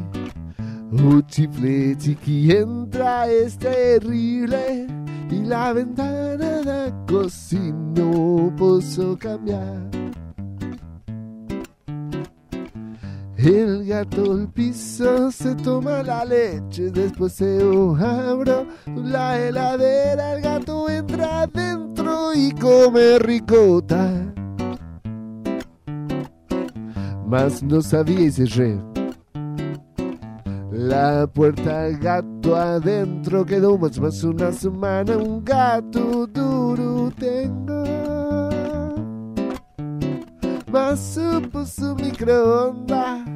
[0.91, 4.87] O chiflete que entra é terrível
[5.31, 9.89] e la ventana da cocina no posso cambiar.
[13.37, 17.59] El gato al piso se toma la leche, después se
[17.99, 18.65] abro
[18.95, 24.33] la heladera, el gato entra adentro y come ricota
[27.27, 28.79] mas no sabía y cerré.
[30.71, 35.17] La puerta al gato adentro quedó más más una semana.
[35.17, 37.83] Un gato duro tengo.
[40.71, 41.19] Mas
[41.51, 43.27] puso microondas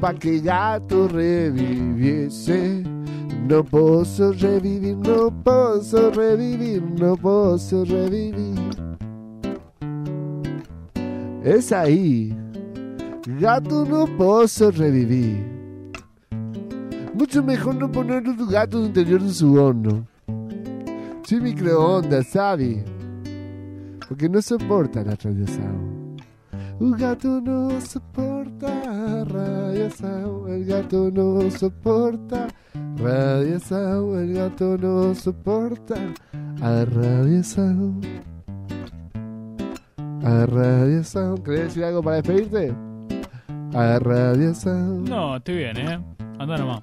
[0.00, 2.82] pa' que el gato reviviese.
[3.48, 8.58] No puedo revivir, no puedo revivir, no puedo revivir.
[11.42, 12.39] Es ahí.
[13.38, 15.44] Gato no posso revivir.
[17.14, 20.06] Mucho mejor no poner los gatos interior de su horno.
[21.24, 22.84] Sin microondas, ¿sabe?
[24.08, 26.16] Porque no soporta la radiosao.
[26.80, 30.48] Un gato no soporta radiosao.
[30.48, 32.48] El gato no soporta
[32.96, 34.18] radiosao.
[34.18, 35.94] El gato no soporta
[36.62, 37.92] a radiosao.
[40.24, 40.46] A.
[41.44, 42.89] ¿Querés decir algo para despedirte?
[43.72, 45.08] A Radio Sound.
[45.08, 46.00] No, estoy bien, ¿eh?
[46.38, 46.82] Anda nomás.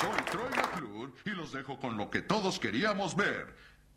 [0.00, 3.54] Soy Troy McClure y los dejo con lo que todos queríamos ver.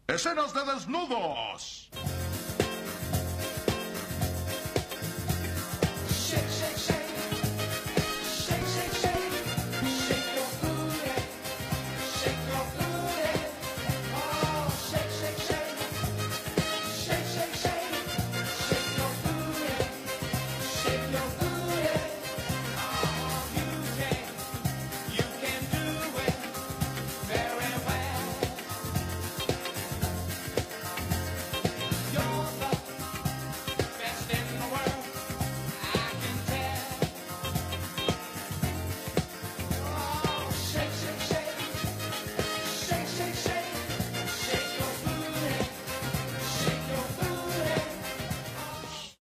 [0.07, 1.89] Escenas de desnudos.